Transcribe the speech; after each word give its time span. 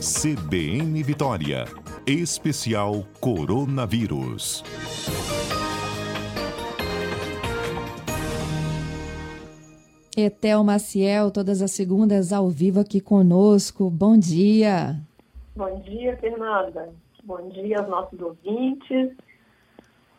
CBN 0.00 1.02
Vitória. 1.02 1.64
Especial 2.06 3.04
Coronavírus. 3.20 4.62
Etel 10.16 10.62
Maciel, 10.62 11.32
todas 11.32 11.60
as 11.60 11.72
segundas 11.72 12.32
ao 12.32 12.48
vivo 12.48 12.78
aqui 12.78 13.00
conosco. 13.00 13.90
Bom 13.90 14.16
dia. 14.16 15.00
Bom 15.56 15.80
dia, 15.80 16.16
Fernanda. 16.18 16.90
Bom 17.24 17.48
dia 17.48 17.80
aos 17.80 17.88
nossos 17.88 18.20
ouvintes. 18.20 19.16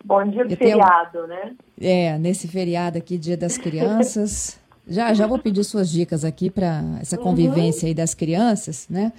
Bom 0.04 0.30
dia 0.30 0.44
do 0.44 0.52
Etel... 0.56 0.72
feriado, 0.72 1.26
né? 1.26 1.56
É, 1.80 2.18
nesse 2.18 2.50
feriado 2.50 2.98
aqui, 2.98 3.18
Dia 3.18 3.38
das 3.38 3.58
Crianças. 3.58 4.60
já, 4.86 5.14
já 5.14 5.26
vou 5.26 5.40
pedir 5.40 5.64
suas 5.64 5.90
dicas 5.90 6.26
aqui 6.26 6.50
para 6.50 6.84
essa 7.00 7.16
uhum. 7.16 7.24
convivência 7.24 7.86
uhum. 7.86 7.88
aí 7.88 7.94
das 7.94 8.14
crianças, 8.14 8.86
né? 8.90 9.14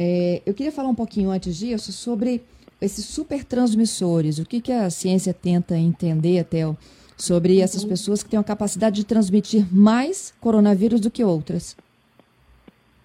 É, 0.00 0.40
eu 0.46 0.54
queria 0.54 0.70
falar 0.70 0.88
um 0.88 0.94
pouquinho 0.94 1.30
antes 1.30 1.56
disso 1.56 1.92
sobre 1.92 2.40
esses 2.80 3.04
super 3.04 3.42
transmissores. 3.44 4.38
O 4.38 4.46
que, 4.46 4.60
que 4.60 4.70
a 4.70 4.88
ciência 4.88 5.34
tenta 5.34 5.76
entender, 5.76 6.38
Etel? 6.38 6.76
sobre 7.18 7.60
essas 7.60 7.82
uhum. 7.82 7.88
pessoas 7.88 8.22
que 8.22 8.30
têm 8.30 8.38
a 8.38 8.44
capacidade 8.44 8.96
de 8.96 9.04
transmitir 9.04 9.66
mais 9.74 10.30
coronavírus 10.40 11.00
do 11.00 11.10
que 11.10 11.24
outras? 11.24 11.76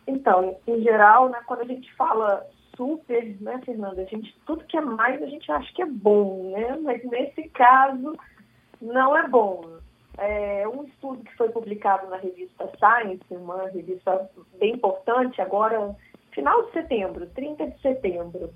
Então, 0.05 0.55
em 0.67 0.81
geral, 0.81 1.29
né, 1.29 1.39
quando 1.47 1.61
a 1.61 1.65
gente 1.65 1.91
fala 1.95 2.45
super, 2.77 3.35
né, 3.41 3.59
Fernanda, 3.65 4.01
a 4.01 4.05
gente, 4.05 4.35
tudo 4.45 4.63
que 4.65 4.77
é 4.77 4.81
mais 4.81 5.21
a 5.21 5.25
gente 5.25 5.51
acha 5.51 5.73
que 5.73 5.81
é 5.81 5.85
bom, 5.85 6.51
né? 6.51 6.77
Mas 6.81 7.03
nesse 7.05 7.49
caso 7.49 8.15
não 8.81 9.17
é 9.17 9.27
bom. 9.27 9.61
É, 10.17 10.67
um 10.67 10.83
estudo 10.83 11.23
que 11.23 11.35
foi 11.35 11.49
publicado 11.49 12.07
na 12.09 12.17
revista 12.17 12.69
Science, 12.77 13.23
uma 13.31 13.67
revista 13.69 14.29
bem 14.59 14.73
importante, 14.73 15.41
agora, 15.41 15.95
final 16.33 16.65
de 16.65 16.71
setembro, 16.71 17.27
30 17.27 17.67
de 17.67 17.81
setembro, 17.81 18.53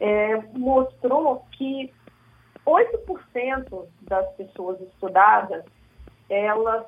é, 0.00 0.36
mostrou 0.54 1.44
que 1.52 1.92
8% 2.66 3.86
das 4.02 4.28
pessoas 4.34 4.80
estudadas, 4.80 5.64
elas 6.28 6.84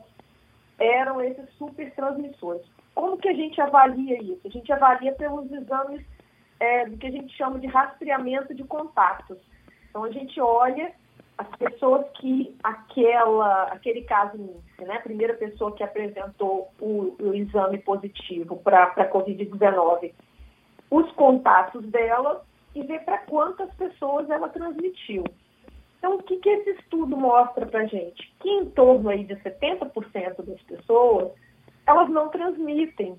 eram 0.79 1.21
esses 1.21 1.49
super 1.57 1.93
transmissores. 1.95 2.63
Como 2.95 3.17
que 3.17 3.29
a 3.29 3.35
gente 3.35 3.61
avalia 3.61 4.21
isso? 4.23 4.41
A 4.45 4.49
gente 4.49 4.73
avalia 4.73 5.13
pelos 5.13 5.51
exames 5.53 6.05
é, 6.59 6.87
do 6.87 6.97
que 6.97 7.07
a 7.07 7.11
gente 7.11 7.33
chama 7.37 7.59
de 7.59 7.67
rastreamento 7.69 8.55
de 8.55 8.65
contatos. 8.65 9.39
Então, 9.89 10.05
a 10.05 10.11
gente 10.11 10.41
olha 10.41 10.93
as 11.39 11.49
pessoas 11.57 12.05
que 12.15 12.57
aquela, 12.65 13.65
aquele 13.65 14.03
caso 14.03 14.37
índice, 14.37 14.85
né? 14.85 14.97
A 14.97 15.01
primeira 15.01 15.35
pessoa 15.35 15.73
que 15.73 15.85
apresentou 15.85 16.69
o, 16.81 17.15
o 17.21 17.35
exame 17.35 17.79
positivo 17.79 18.57
para 18.57 18.83
a 18.83 19.11
Covid-19, 19.11 20.13
os 20.91 21.11
contatos 21.13 21.85
dela 21.87 22.43
e 22.75 22.83
ver 22.83 23.05
para 23.05 23.19
quantas 23.19 23.73
pessoas 23.75 24.29
ela 24.31 24.49
transmitiu. 24.49 25.25
Então, 25.99 26.17
o 26.17 26.23
que, 26.23 26.37
que 26.37 26.49
esse 26.49 26.71
estudo 26.81 27.17
mostra 27.17 27.67
para 27.67 27.81
a 27.81 27.87
gente? 27.87 28.33
Que 28.41 28.49
em 28.49 28.67
torno 28.71 29.09
aí 29.09 29.25
de 29.25 29.35
70% 29.37 30.45
das 30.45 30.61
pessoas, 30.63 31.33
elas 31.87 32.09
não 32.09 32.29
transmitem. 32.29 33.17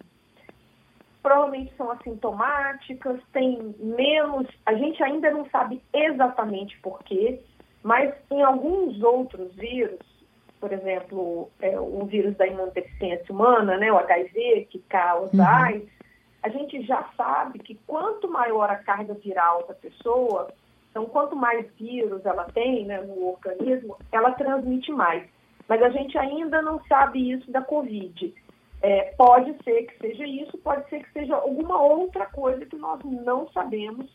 Provavelmente 1.22 1.75
são 1.75 1.92
assintomáticas, 1.92 3.20
têm 3.34 3.75
menos. 3.78 4.47
A 4.66 4.73
gente 4.75 5.03
ainda 5.03 5.30
não 5.30 5.50
sabe 5.50 5.81
exatamente 5.94 6.80
por 6.80 7.03
quê, 7.03 7.42
mas 7.84 8.14
em 8.31 8.42
alguns 8.42 9.03
outros 9.03 9.53
vírus, 9.56 10.00
por 10.62 10.72
exemplo, 10.72 11.50
é, 11.62 11.78
o 11.78 12.06
vírus 12.06 12.36
da 12.38 12.47
imunodeficiência 12.47 13.34
humana, 13.34 13.78
né, 13.78 13.92
o 13.92 13.97
HIV, 13.97 14.67
que 14.70 14.80
causa 14.80 15.36
uhum. 15.36 15.45
AIDS, 15.45 15.98
a 16.41 16.49
gente 16.49 16.81
já 16.83 17.09
sabe 17.15 17.59
que 17.59 17.75
quanto 17.85 18.29
maior 18.29 18.69
a 18.69 18.77
carga 18.77 19.13
viral 19.13 19.65
da 19.67 19.73
pessoa, 19.73 20.47
então, 20.89 21.05
quanto 21.05 21.35
mais 21.35 21.65
vírus 21.75 22.25
ela 22.25 22.45
tem 22.45 22.85
né, 22.85 23.01
no 23.01 23.27
organismo, 23.27 23.97
ela 24.11 24.31
transmite 24.31 24.91
mais. 24.91 25.23
Mas 25.67 25.81
a 25.83 25.89
gente 25.89 26.17
ainda 26.17 26.61
não 26.61 26.83
sabe 26.85 27.31
isso 27.31 27.51
da 27.51 27.61
Covid. 27.61 28.33
É, 28.81 29.13
pode 29.17 29.55
ser 29.63 29.83
que 29.83 29.97
seja 29.99 30.25
isso, 30.25 30.57
pode 30.57 30.88
ser 30.89 31.03
que 31.03 31.11
seja 31.11 31.35
alguma 31.35 31.79
outra 31.81 32.25
coisa 32.25 32.66
que 32.66 32.78
nós 32.78 32.99
não 33.03 33.47
sabemos 33.49 34.09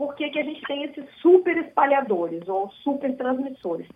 porque 0.00 0.30
que 0.30 0.38
a 0.38 0.42
gente 0.42 0.62
tem 0.62 0.84
esses 0.84 1.04
super 1.20 1.54
espalhadores 1.58 2.48
ou 2.48 2.70
super 2.82 3.14
transmissores. 3.18 3.86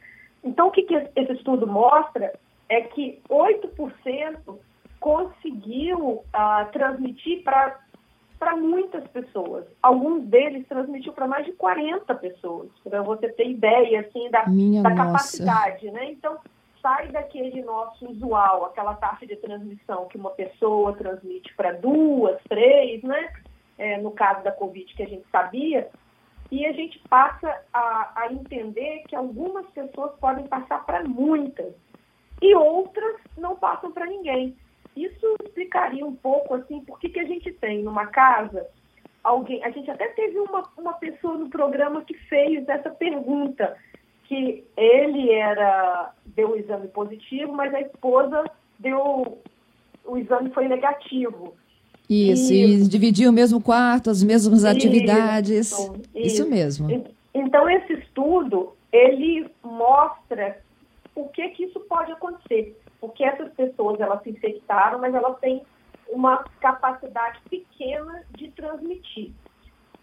Então, 0.45 0.69
o 0.69 0.71
que, 0.71 0.83
que 0.83 0.95
esse 0.95 1.33
estudo 1.33 1.67
mostra 1.67 2.39
é 2.69 2.83
que 2.83 3.23
8% 3.27 4.59
conseguiu 5.05 6.25
uh, 6.35 6.73
transmitir 6.73 7.45
para 7.45 7.79
para 8.39 8.57
muitas 8.57 9.07
pessoas. 9.09 9.65
Alguns 9.83 10.25
deles 10.27 10.67
transmitiu 10.67 11.13
para 11.13 11.27
mais 11.27 11.47
de 11.47 11.53
40 11.53 12.15
pessoas, 12.17 12.69
para 12.83 13.01
você 13.01 13.29
ter 13.29 13.49
ideia 13.49 14.01
assim 14.01 14.29
da, 14.31 14.45
da 14.83 14.95
capacidade, 14.95 15.91
né? 15.91 16.11
Então, 16.11 16.37
sai 16.83 17.09
daquele 17.09 17.63
nosso 17.63 18.07
usual, 18.07 18.67
aquela 18.67 18.95
taxa 18.95 19.27
de 19.27 19.37
transmissão 19.37 20.09
que 20.09 20.19
uma 20.19 20.31
pessoa 20.31 20.93
transmite 20.95 21.55
para 21.55 21.73
duas, 21.73 22.39
três, 22.49 23.03
né? 23.03 23.33
É, 23.79 23.99
no 23.99 24.11
caso 24.11 24.43
da 24.43 24.53
Covid 24.53 24.93
que 24.95 25.03
a 25.03 25.09
gente 25.09 25.25
sabia, 25.31 25.89
e 26.51 26.67
a 26.67 26.73
gente 26.73 26.99
passa 27.09 27.63
a, 27.73 28.13
a 28.17 28.33
entender 28.33 29.05
que 29.09 29.17
algumas 29.17 29.67
pessoas 29.71 30.13
podem 30.19 30.47
passar 30.47 30.85
para 30.85 31.03
muitas 31.05 31.73
e 32.43 32.55
outras 32.55 33.17
não 33.39 33.57
passam 33.57 33.91
para 33.93 34.07
ninguém. 34.07 34.55
Isso 34.97 35.37
explicaria 35.45 36.07
um 36.07 36.15
pouco 36.15 36.55
assim 36.55 36.81
por 36.81 36.99
que, 36.99 37.09
que 37.09 37.21
a 37.21 37.25
gente 37.25 37.51
tem 37.53 37.83
numa 37.83 38.07
casa 38.07 38.67
alguém. 39.23 39.65
A 39.65 39.71
gente 39.71 39.91
até 39.91 40.09
teve 40.09 40.39
uma, 40.39 40.63
uma 40.77 40.93
pessoa 40.95 41.37
no 41.37 41.49
programa 41.49 42.05
que 42.05 42.15
fez 42.15 42.69
essa 42.69 42.91
pergunta, 42.91 43.77
que 44.25 44.65
ele 44.77 45.33
era 45.33 46.13
deu 46.27 46.53
o 46.53 46.57
exame 46.57 46.89
positivo, 46.89 47.53
mas 47.53 47.75
a 47.75 47.81
esposa 47.81 48.45
deu 48.79 49.39
o 50.05 50.17
exame 50.19 50.51
foi 50.51 50.69
negativo. 50.69 51.55
Isso, 52.09 52.53
e, 52.53 52.75
e 52.75 52.89
dividiu 52.89 53.31
o 53.31 53.33
mesmo 53.33 53.61
quarto, 53.61 54.11
as 54.11 54.23
mesmas 54.23 54.59
isso, 54.59 54.69
atividades. 54.69 55.73
Isso, 55.73 55.95
isso 56.15 56.49
mesmo. 56.49 56.89
Então 57.33 57.69
esse 57.69 57.95
estudo 57.95 58.75
ele 58.93 59.49
mostra 59.63 60.59
o 61.17 61.29
que 61.29 61.49
que 61.49 61.65
isso 61.65 61.81
pode 61.81 62.13
acontecer 62.13 62.77
porque 63.05 63.23
essas 63.23 63.53
pessoas 63.53 64.01
elas 64.01 64.23
se 64.23 64.31
infectaram, 64.31 64.99
mas 64.99 65.15
elas 65.15 65.39
têm 65.39 65.63
uma 66.09 66.43
capacidade 66.59 67.39
pequena 67.51 68.25
de 68.31 68.51
transmitir. 68.53 69.31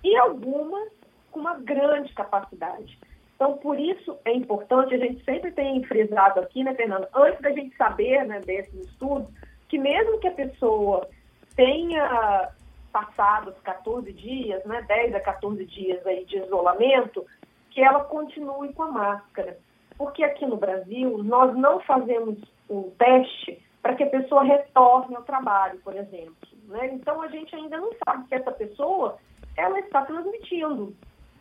E 0.04 0.16
algumas 0.18 0.92
com 1.32 1.40
uma 1.40 1.56
grande 1.56 2.14
capacidade. 2.14 3.00
Então, 3.36 3.58
por 3.58 3.80
isso 3.80 4.20
é 4.24 4.32
importante, 4.34 4.94
a 4.94 5.00
gente 5.00 5.24
sempre 5.26 5.52
tem 5.52 5.84
frisado 5.86 6.42
aqui, 6.42 6.64
né, 6.64 6.76
Fernanda, 6.76 7.10
antes 7.16 7.42
da 7.42 7.50
gente 7.50 7.76
saber 7.76 8.24
né, 8.26 8.40
desses 8.42 8.86
estudos, 8.86 9.28
que 9.68 9.80
mesmo 9.80 10.20
que 10.20 10.28
a 10.28 10.34
pessoa 10.34 11.10
tenha 11.56 12.52
passado 12.94 13.50
os 13.50 13.60
14 13.62 14.14
dias, 14.14 14.64
né, 14.66 14.84
10 14.88 15.16
a 15.16 15.20
14 15.20 15.66
dias 15.66 16.06
aí 16.06 16.24
de 16.26 16.38
isolamento, 16.38 17.26
que 17.72 17.82
ela 17.82 18.04
continue 18.04 18.72
com 18.74 18.84
a 18.84 18.92
máscara. 18.92 19.58
Porque 19.98 20.24
aqui 20.24 20.46
no 20.46 20.58
Brasil, 20.58 21.18
nós 21.24 21.56
não 21.56 21.80
fazemos 21.80 22.38
um 22.72 22.90
teste 22.92 23.62
para 23.82 23.96
que 23.96 24.04
a 24.04 24.09
pessoa 24.09 24.44
retorne 24.44 25.16
ao 25.16 25.24
trabalho, 25.24 25.80
por 25.84 25.96
exemplo. 25.96 26.36
Né? 26.68 26.92
Então, 26.94 27.22
a 27.22 27.28
gente 27.28 27.54
ainda 27.56 27.78
não 27.78 27.92
sabe 28.06 28.28
se 28.28 28.36
essa 28.36 28.52
pessoa 28.52 29.18
ela 29.58 29.80
está 29.80 30.04
transmitindo. 30.04 30.96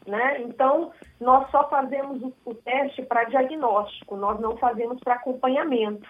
Né? 0.06 0.42
Então, 0.42 0.90
nós 1.20 1.48
só 1.50 1.68
fazemos 1.68 2.22
o, 2.22 2.32
o 2.44 2.54
teste 2.54 3.02
para 3.02 3.24
diagnóstico, 3.24 4.16
nós 4.16 4.40
não 4.40 4.56
fazemos 4.56 4.98
para 5.00 5.14
acompanhamento. 5.14 6.08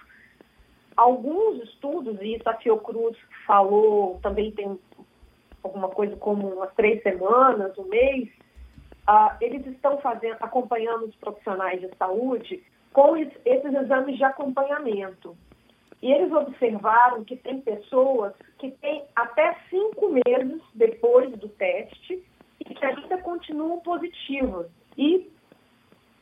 Alguns 0.97 1.63
estudos, 1.65 2.21
e 2.21 2.37
isso 2.37 2.49
a 2.49 2.55
Fiocruz 2.55 3.17
falou, 3.47 4.19
também 4.23 4.53
tem 4.53 4.79
alguma 5.63 5.89
coisa 5.89 6.17
como 6.17 6.49
umas 6.49 6.73
três 6.75 7.03
semanas, 7.03 7.77
um 7.77 7.85
mês, 7.85 8.29
uh, 9.09 9.37
eles 9.41 9.67
estão 9.67 9.99
fazendo, 9.99 10.37
acompanhando 10.41 11.05
os 11.05 11.15
profissionais 11.17 11.81
de 11.81 11.91
saúde 11.97 12.63
com 12.93 13.17
esses 13.17 13.75
exames 13.75 14.17
de 14.17 14.25
acompanhamento. 14.25 15.37
E 16.03 16.11
eles 16.11 16.33
observaram 16.33 17.25
que 17.25 17.37
tem 17.37 17.61
pessoas 17.61 18.33
que 18.59 18.71
têm 18.71 19.05
até 19.15 19.55
cinco 19.69 20.09
meses 20.09 20.63
depois 20.75 21.31
do 21.37 21.49
teste 21.49 22.25
e 22.59 22.65
que 22.65 22.85
ainda 22.85 23.19
continuam 23.19 23.81
positivas 23.81 24.67
e, 24.97 25.31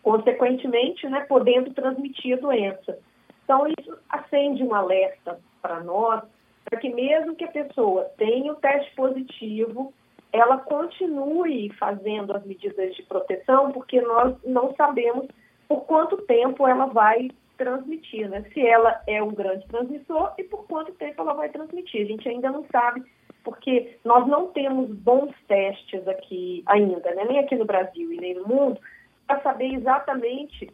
consequentemente, 0.02 1.08
né, 1.08 1.20
podendo 1.20 1.72
transmitir 1.72 2.36
a 2.36 2.40
doença. 2.40 2.98
Então, 3.44 3.66
isso 3.78 3.96
acende 4.10 4.62
um 4.62 4.74
alerta 4.74 5.40
para 5.62 5.80
nós, 5.80 6.22
para 6.64 6.78
que 6.78 6.90
mesmo 6.90 7.34
que 7.34 7.44
a 7.44 7.50
pessoa 7.50 8.04
tenha 8.16 8.52
o 8.52 8.56
teste 8.56 8.94
positivo, 8.94 9.92
ela 10.32 10.58
continue 10.58 11.70
fazendo 11.70 12.36
as 12.36 12.44
medidas 12.44 12.94
de 12.94 13.02
proteção, 13.04 13.72
porque 13.72 14.00
nós 14.02 14.36
não 14.44 14.74
sabemos 14.74 15.26
por 15.68 15.84
quanto 15.84 16.16
tempo 16.22 16.66
ela 16.66 16.86
vai 16.86 17.30
transmitir, 17.56 18.28
né? 18.28 18.44
Se 18.54 18.66
ela 18.66 19.02
é 19.06 19.22
um 19.22 19.32
grande 19.32 19.66
transmissor 19.68 20.32
e 20.38 20.44
por 20.44 20.66
quanto 20.66 20.92
tempo 20.92 21.20
ela 21.20 21.34
vai 21.34 21.48
transmitir. 21.50 22.02
A 22.02 22.08
gente 22.08 22.28
ainda 22.28 22.50
não 22.50 22.64
sabe 22.72 23.04
porque 23.44 23.96
nós 24.04 24.26
não 24.26 24.48
temos 24.48 24.90
bons 24.90 25.34
testes 25.46 26.06
aqui 26.06 26.62
ainda, 26.66 27.14
né? 27.14 27.24
nem 27.24 27.38
aqui 27.38 27.56
no 27.56 27.64
Brasil 27.64 28.12
e 28.12 28.16
nem 28.16 28.34
no 28.34 28.46
mundo, 28.46 28.78
para 29.26 29.40
saber 29.40 29.72
exatamente 29.74 30.70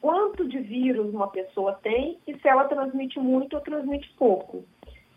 quanto 0.00 0.46
de 0.46 0.58
vírus 0.58 1.14
uma 1.14 1.28
pessoa 1.28 1.78
tem 1.82 2.18
e 2.26 2.36
se 2.36 2.48
ela 2.48 2.64
transmite 2.64 3.18
muito 3.18 3.54
ou 3.54 3.62
transmite 3.62 4.12
pouco. 4.18 4.64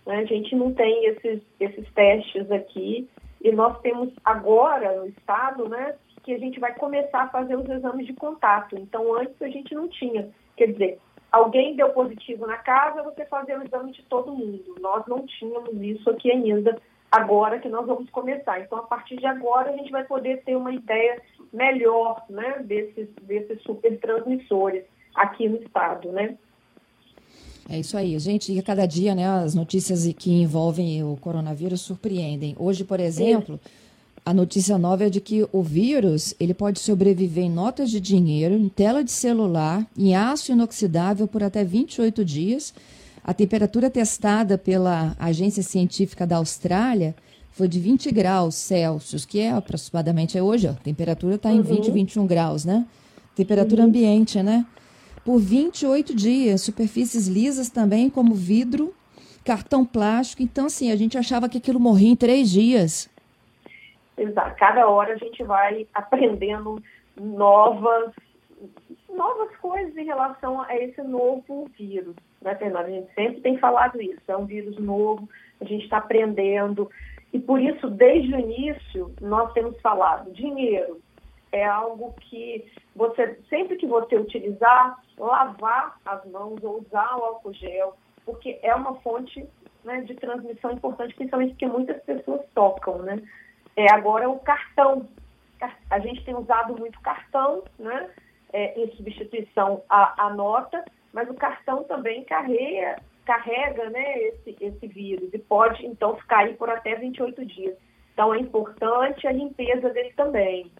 Né? 0.06 0.20
A 0.20 0.26
gente 0.26 0.56
não 0.56 0.74
tem 0.74 1.06
esses, 1.08 1.42
esses 1.60 1.92
testes 1.94 2.50
aqui 2.52 3.10
e 3.42 3.52
nós 3.52 3.80
temos 3.82 4.14
agora 4.24 5.00
no 5.00 5.08
estado 5.08 5.68
né, 5.68 5.96
que 6.26 6.34
a 6.34 6.40
gente 6.40 6.60
vai 6.60 6.74
começar 6.74 7.22
a 7.22 7.30
fazer 7.30 7.56
os 7.56 7.70
exames 7.70 8.08
de 8.08 8.14
contato. 8.14 8.76
Então, 8.76 9.16
antes 9.16 9.40
a 9.40 9.48
gente 9.48 9.76
não 9.76 9.88
tinha. 9.88 10.28
Quer 10.58 10.72
dizer, 10.72 11.00
alguém 11.32 11.76
deu 11.76 11.90
positivo 11.90 12.48
na 12.48 12.58
casa, 12.58 13.04
você 13.04 13.24
fazia 13.26 13.60
o 13.60 13.64
exame 13.64 13.92
de 13.92 14.02
todo 14.04 14.34
mundo. 14.34 14.76
Nós 14.82 15.06
não 15.06 15.24
tínhamos 15.28 15.80
isso 15.80 16.10
aqui 16.10 16.32
ainda, 16.32 16.82
agora 17.12 17.60
que 17.60 17.70
nós 17.70 17.86
vamos 17.86 18.10
começar. 18.10 18.60
Então, 18.60 18.80
a 18.80 18.84
partir 18.84 19.18
de 19.18 19.28
agora, 19.28 19.70
a 19.70 19.78
gente 19.78 19.92
vai 19.92 20.04
poder 20.04 20.42
ter 20.44 20.56
uma 20.56 20.74
ideia 20.74 21.22
melhor 21.54 22.26
né, 22.28 22.58
desses, 22.64 23.08
desses 23.22 23.62
super 23.62 23.96
transmissores 24.00 24.84
aqui 25.14 25.48
no 25.48 25.58
estado, 25.58 26.12
né? 26.12 26.36
É 27.70 27.78
isso 27.80 27.96
aí, 27.98 28.18
gente. 28.18 28.60
Cada 28.64 28.88
dia, 28.88 29.14
né, 29.14 29.28
as 29.28 29.54
notícias 29.54 30.12
que 30.14 30.32
envolvem 30.32 31.04
o 31.04 31.18
coronavírus 31.18 31.82
surpreendem. 31.82 32.56
Hoje, 32.58 32.84
por 32.84 33.00
exemplo, 33.00 33.60
a 34.26 34.34
notícia 34.34 34.78
nova 34.78 35.06
é 35.06 35.10
de 35.10 35.22
que 35.22 35.48
o 35.52 35.62
vírus 35.62 36.34
ele 36.40 36.54
pode 36.54 36.80
sobreviver 36.80 37.44
em 37.44 37.50
notas 37.50 37.92
de 37.92 38.00
dinheiro, 38.00 38.56
em 38.56 38.68
tela 38.68 39.04
de 39.04 39.12
celular, 39.12 39.86
em 39.98 40.16
aço 40.16 40.52
inoxidável 40.52 41.28
por 41.28 41.44
até 41.44 41.64
28 41.64 42.26
dias. 42.26 42.74
A 43.24 43.34
temperatura 43.34 43.90
testada 43.90 44.58
pela 44.58 45.16
Agência 45.20 45.62
Científica 45.62 46.26
da 46.26 46.38
Austrália 46.38 47.16
foi 47.52 47.68
de 47.68 47.80
20 47.80 48.12
graus 48.12 48.56
Celsius, 48.56 49.26
que 49.26 49.40
é 49.40 49.52
aproximadamente 49.52 50.38
é 50.38 50.44
hoje, 50.44 50.68
ó, 50.68 50.72
a 50.72 50.74
temperatura 50.74 51.36
está 51.36 51.52
em 51.52 51.60
uhum. 51.60 51.64
20, 51.64 51.92
21 51.92 52.28
graus, 52.28 52.66
né? 52.66 52.86
Temperatura 53.36 53.84
uhum. 53.84 53.90
ambiente, 53.90 54.42
né? 54.42 54.66
por 55.26 55.40
28 55.40 56.16
dias. 56.16 56.62
Superfícies 56.62 57.28
lisas 57.28 57.70
também, 57.70 58.10
como 58.10 58.36
vidro, 58.36 58.94
cartão 59.44 59.84
plástico. 59.84 60.44
Então, 60.44 60.68
assim, 60.68 60.92
a 60.92 60.96
gente 60.96 61.18
achava 61.18 61.50
que 61.50 61.58
aquilo 61.58 61.80
morria 61.80 62.10
em 62.10 62.16
três 62.16 62.52
dias. 62.52 63.10
Exato. 64.18 64.56
Cada 64.58 64.88
hora 64.88 65.14
a 65.14 65.18
gente 65.18 65.44
vai 65.44 65.88
aprendendo 65.94 66.82
novas, 67.20 68.12
novas 69.10 69.56
coisas 69.58 69.96
em 69.98 70.06
relação 70.06 70.62
a 70.62 70.76
esse 70.76 71.02
novo 71.02 71.70
vírus. 71.78 72.16
Né, 72.42 72.56
Fernanda? 72.56 72.88
A 72.88 72.92
gente 72.92 73.14
sempre 73.14 73.42
tem 73.42 73.58
falado 73.58 74.02
isso. 74.02 74.22
É 74.28 74.38
um 74.38 74.46
vírus 74.46 74.78
novo, 74.78 75.28
a 75.60 75.66
gente 75.66 75.84
está 75.84 75.98
aprendendo. 75.98 76.90
E 77.34 77.40
por 77.40 77.60
isso, 77.60 77.90
desde 77.90 78.34
o 78.34 78.40
início, 78.40 79.14
nós 79.20 79.52
temos 79.54 79.80
falado 79.82 80.32
dinheiro, 80.32 81.02
é 81.52 81.66
algo 81.66 82.14
que 82.22 82.66
você, 82.96 83.38
sempre 83.50 83.76
que 83.78 83.86
você 83.86 84.16
utilizar, 84.16 84.98
lavar 85.18 85.98
as 86.06 86.26
mãos 86.26 86.64
ou 86.64 86.80
usar 86.80 87.18
o 87.18 87.24
álcool 87.24 87.54
gel, 87.54 87.96
porque 88.26 88.60
é 88.62 88.74
uma 88.74 88.96
fonte 88.96 89.46
né, 89.84 90.02
de 90.02 90.16
transmissão 90.16 90.72
importante, 90.72 91.16
principalmente 91.16 91.52
porque 91.52 91.68
muitas 91.68 92.02
pessoas 92.04 92.42
tocam, 92.54 93.00
né? 93.00 93.22
É, 93.76 93.92
agora 93.92 94.30
o 94.30 94.40
cartão. 94.40 95.08
A 95.90 96.00
gente 96.00 96.24
tem 96.24 96.36
usado 96.36 96.78
muito 96.78 97.00
cartão, 97.02 97.64
né? 97.78 98.10
É, 98.54 98.80
em 98.80 98.90
substituição 98.96 99.84
à, 99.90 100.28
à, 100.28 100.34
nota, 100.34 100.84
mas 101.12 101.30
o 101.30 101.34
cartão 101.34 101.84
também 101.84 102.24
carrega, 102.24 103.02
carrega 103.26 103.90
né, 103.90 104.18
esse, 104.20 104.56
esse 104.62 104.88
vírus 104.88 105.34
e 105.34 105.40
pode, 105.40 105.86
então, 105.86 106.16
ficar 106.16 106.40
aí 106.40 106.54
por 106.54 106.70
até 106.70 106.96
28 106.96 107.46
dias. 107.46 107.76
Então, 108.14 108.34
é 108.34 108.40
importante 108.40 109.28
a 109.28 109.32
limpeza 109.34 109.90
dele 109.90 110.14
também 110.16 110.72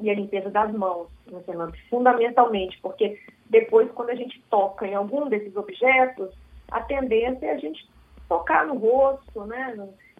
e 0.00 0.10
a 0.10 0.14
limpeza 0.14 0.50
das 0.50 0.72
mãos, 0.72 1.08
né, 1.26 1.40
fundamentalmente, 1.88 2.76
porque 2.80 3.20
depois, 3.48 3.88
quando 3.92 4.10
a 4.10 4.16
gente 4.16 4.42
toca 4.50 4.84
em 4.86 4.94
algum 4.94 5.28
desses 5.28 5.54
objetos, 5.54 6.34
a 6.72 6.80
tendência 6.80 7.46
é 7.46 7.52
a 7.52 7.58
gente 7.58 7.88
tocar 8.28 8.66
no 8.66 8.76
rosto, 8.76 9.44
né, 9.44 9.76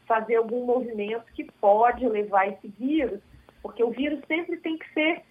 fazer 0.06 0.36
algum 0.36 0.64
movimento 0.64 1.24
que 1.34 1.44
pode 1.44 2.06
levar 2.08 2.48
esse 2.48 2.68
vírus, 2.68 3.20
porque 3.62 3.82
o 3.82 3.90
vírus 3.90 4.20
sempre 4.26 4.56
tem 4.58 4.78
que 4.78 4.92
ser, 4.92 5.22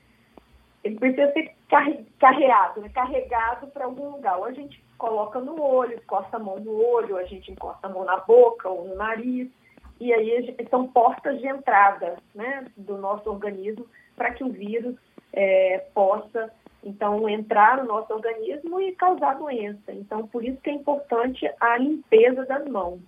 ele 0.84 1.00
precisa 1.00 1.32
ser 1.32 1.56
carregado, 2.20 2.82
né, 2.82 2.90
carregado 2.90 3.68
para 3.68 3.86
algum 3.86 4.12
lugar. 4.12 4.38
Ou 4.38 4.46
a 4.46 4.52
gente 4.52 4.84
coloca 4.98 5.40
no 5.40 5.62
olho, 5.62 5.96
encosta 5.96 6.38
a 6.38 6.40
mão 6.40 6.60
no 6.60 6.76
olho, 6.76 7.18
a 7.18 7.24
gente 7.24 7.52
encosta 7.52 7.88
a 7.88 7.90
mão 7.90 8.04
na 8.04 8.18
boca 8.18 8.70
ou 8.70 8.88
no 8.88 8.96
nariz, 8.96 9.50
e 10.00 10.14
aí 10.14 10.56
são 10.70 10.88
portas 10.88 11.40
de 11.40 11.48
entrada 11.48 12.18
né, 12.34 12.68
do 12.76 12.98
nosso 12.98 13.30
organismo 13.30 13.88
para 14.16 14.32
que 14.32 14.44
o 14.44 14.50
vírus 14.50 14.96
é, 15.32 15.80
possa, 15.94 16.52
então, 16.84 17.28
entrar 17.28 17.78
no 17.78 17.86
nosso 17.86 18.14
organismo 18.14 18.80
e 18.80 18.94
causar 18.94 19.36
doença. 19.36 19.92
Então, 19.92 20.28
por 20.28 20.44
isso 20.44 20.62
que 20.62 20.70
é 20.70 20.74
importante 20.74 21.50
a 21.60 21.78
limpeza 21.78 22.46
das 22.46 22.66
mãos. 22.68 23.00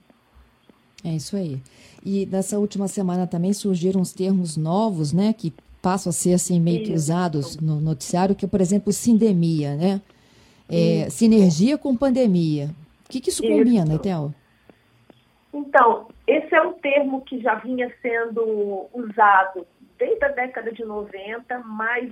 É 1.04 1.10
isso 1.10 1.36
aí. 1.36 1.62
E 2.04 2.26
nessa 2.26 2.58
última 2.58 2.88
semana 2.88 3.28
também 3.28 3.54
surgiram 3.54 4.02
uns 4.02 4.14
termos 4.14 4.58
novos, 4.58 5.14
né, 5.14 5.34
que 5.34 5.54
passam 5.82 6.10
a 6.10 6.14
ser 6.14 6.34
assim 6.34 6.60
meio 6.60 6.84
que 6.84 6.94
usados 6.94 7.58
no 7.58 7.80
noticiário, 7.80 8.36
que 8.36 8.46
é, 8.46 8.48
por 8.48 8.62
exemplo, 8.62 8.92
sindemia, 8.92 9.76
né? 9.76 10.02
É, 10.70 11.10
sinergia 11.10 11.78
com 11.78 11.96
pandemia. 11.96 12.70
O 13.06 13.10
que, 13.10 13.22
que 13.22 13.30
isso, 13.30 13.44
isso. 13.44 13.58
combina, 13.58 13.96
Etel? 13.96 14.34
Então, 15.54 16.08
esse 16.28 16.54
é 16.54 16.62
um 16.62 16.74
termo 16.74 17.22
que 17.22 17.40
já 17.40 17.56
vinha 17.56 17.90
sendo 18.02 18.88
usado 18.94 19.66
desde 19.98 20.26
a 20.26 20.30
década 20.30 20.72
de 20.72 20.84
90, 20.84 21.60
mais 21.60 22.12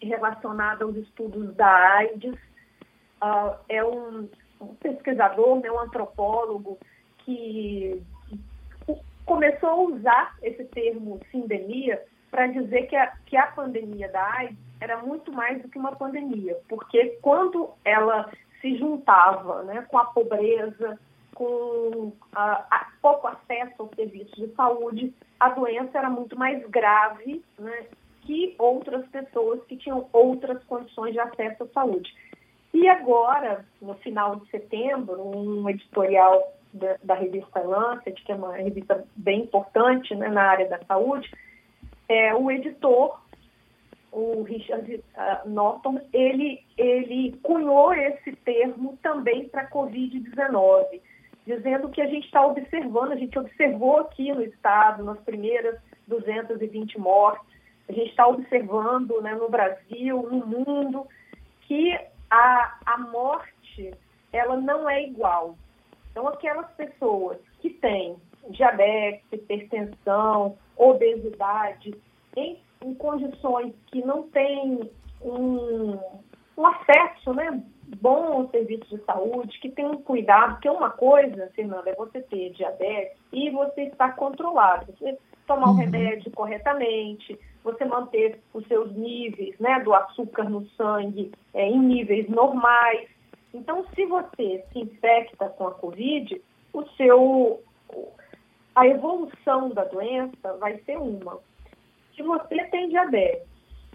relacionado 0.00 0.82
aos 0.82 0.96
estudos 0.96 1.54
da 1.56 1.66
AIDS. 1.66 2.34
Uh, 3.22 3.54
é 3.68 3.84
um, 3.84 4.28
um 4.60 4.74
pesquisador, 4.80 5.60
né, 5.60 5.70
um 5.70 5.80
antropólogo, 5.80 6.78
que 7.30 8.02
começou 9.24 9.68
a 9.68 9.80
usar 9.82 10.36
esse 10.42 10.64
termo 10.64 11.20
sindemia 11.30 12.02
para 12.30 12.48
dizer 12.48 12.86
que 12.88 12.96
a, 12.96 13.12
que 13.26 13.36
a 13.36 13.46
pandemia 13.46 14.08
da 14.08 14.24
AIDS 14.34 14.58
era 14.80 14.98
muito 14.98 15.32
mais 15.32 15.62
do 15.62 15.68
que 15.68 15.78
uma 15.78 15.94
pandemia, 15.94 16.56
porque 16.68 17.18
quando 17.22 17.70
ela 17.84 18.30
se 18.60 18.76
juntava 18.76 19.62
né, 19.62 19.86
com 19.88 19.98
a 19.98 20.06
pobreza, 20.06 20.98
com 21.34 22.12
a, 22.32 22.52
a 22.70 22.86
pouco 23.00 23.28
acesso 23.28 23.74
aos 23.78 23.90
serviços 23.94 24.34
de 24.34 24.48
saúde, 24.54 25.14
a 25.38 25.50
doença 25.50 25.98
era 25.98 26.10
muito 26.10 26.38
mais 26.38 26.66
grave 26.68 27.44
né, 27.58 27.86
que 28.22 28.54
outras 28.58 29.06
pessoas 29.08 29.62
que 29.64 29.76
tinham 29.76 30.08
outras 30.12 30.62
condições 30.64 31.12
de 31.12 31.20
acesso 31.20 31.64
à 31.64 31.66
saúde. 31.68 32.12
E 32.72 32.88
agora, 32.88 33.64
no 33.80 33.94
final 33.96 34.36
de 34.36 34.50
setembro, 34.50 35.20
um 35.20 35.68
editorial 35.68 36.59
da, 36.72 37.14
revista 37.14 37.60
Lancet, 37.60 38.22
que 38.24 38.32
é 38.32 38.34
uma 38.34 38.56
revista 38.56 39.04
bem 39.16 39.42
importante 39.42 40.14
né, 40.14 40.28
na 40.28 40.42
área 40.42 40.68
da 40.68 40.78
saúde, 40.84 41.30
é, 42.08 42.34
o 42.34 42.50
editor, 42.50 43.20
o 44.12 44.42
Richard 44.42 44.92
uh, 44.96 45.48
Norton, 45.48 46.00
ele, 46.12 46.64
ele 46.76 47.38
cunhou 47.42 47.92
esse 47.92 48.32
termo 48.36 48.98
também 49.02 49.48
para 49.48 49.62
a 49.62 49.70
Covid-19 49.70 51.00
dizendo 51.46 51.88
que 51.88 52.00
a 52.00 52.06
gente 52.06 52.26
está 52.26 52.44
observando, 52.46 53.12
a 53.12 53.16
gente 53.16 53.38
observou 53.38 53.98
aqui 53.98 54.32
no 54.32 54.42
estado, 54.42 55.02
nas 55.02 55.18
primeiras 55.20 55.80
220 56.06 56.98
mortes, 56.98 57.46
a 57.88 57.92
gente 57.92 58.10
está 58.10 58.26
observando 58.26 59.20
né, 59.20 59.34
no 59.34 59.48
Brasil, 59.48 60.22
no 60.22 60.46
mundo, 60.46 61.06
que 61.62 61.98
a, 62.30 62.78
a 62.86 62.98
morte 62.98 63.92
ela 64.32 64.56
não 64.56 64.88
é 64.88 65.02
igual. 65.02 65.56
Então, 66.10 66.26
aquelas 66.28 66.70
pessoas 66.72 67.38
que 67.60 67.70
têm 67.70 68.16
diabetes, 68.50 69.24
hipertensão, 69.32 70.56
obesidade, 70.76 71.94
em, 72.36 72.58
em 72.82 72.94
condições 72.94 73.74
que 73.86 74.04
não 74.04 74.24
têm 74.24 74.90
um, 75.22 75.98
um 76.56 76.66
acesso 76.66 77.32
né, 77.34 77.62
bom 78.00 78.48
serviço 78.50 78.96
de 78.96 79.04
saúde, 79.04 79.58
que 79.60 79.70
tem 79.70 79.84
um 79.84 80.02
cuidado, 80.02 80.54
porque 80.54 80.68
uma 80.68 80.90
coisa, 80.90 81.50
Fernanda, 81.54 81.90
é 81.90 81.94
você 81.94 82.20
ter 82.22 82.50
diabetes 82.50 83.16
e 83.32 83.50
você 83.50 83.82
estar 83.82 84.14
controlado. 84.16 84.92
Você 84.92 85.18
tomar 85.46 85.68
o 85.68 85.70
uhum. 85.70 85.76
remédio 85.76 86.30
corretamente, 86.30 87.38
você 87.64 87.84
manter 87.84 88.40
os 88.54 88.66
seus 88.68 88.92
níveis 88.94 89.58
né, 89.58 89.80
do 89.80 89.92
açúcar 89.92 90.48
no 90.48 90.66
sangue 90.70 91.32
é, 91.52 91.66
em 91.66 91.78
níveis 91.78 92.28
normais. 92.28 93.08
Então, 93.52 93.84
se 93.94 94.06
você 94.06 94.64
se 94.72 94.78
infecta 94.78 95.48
com 95.48 95.66
a 95.66 95.72
Covid, 95.72 96.40
o 96.72 96.84
seu, 96.96 97.60
a 98.74 98.86
evolução 98.86 99.70
da 99.70 99.84
doença 99.84 100.56
vai 100.58 100.78
ser 100.84 100.98
uma. 100.98 101.38
Se 102.14 102.22
você 102.22 102.64
tem 102.66 102.88
diabetes, 102.88 103.48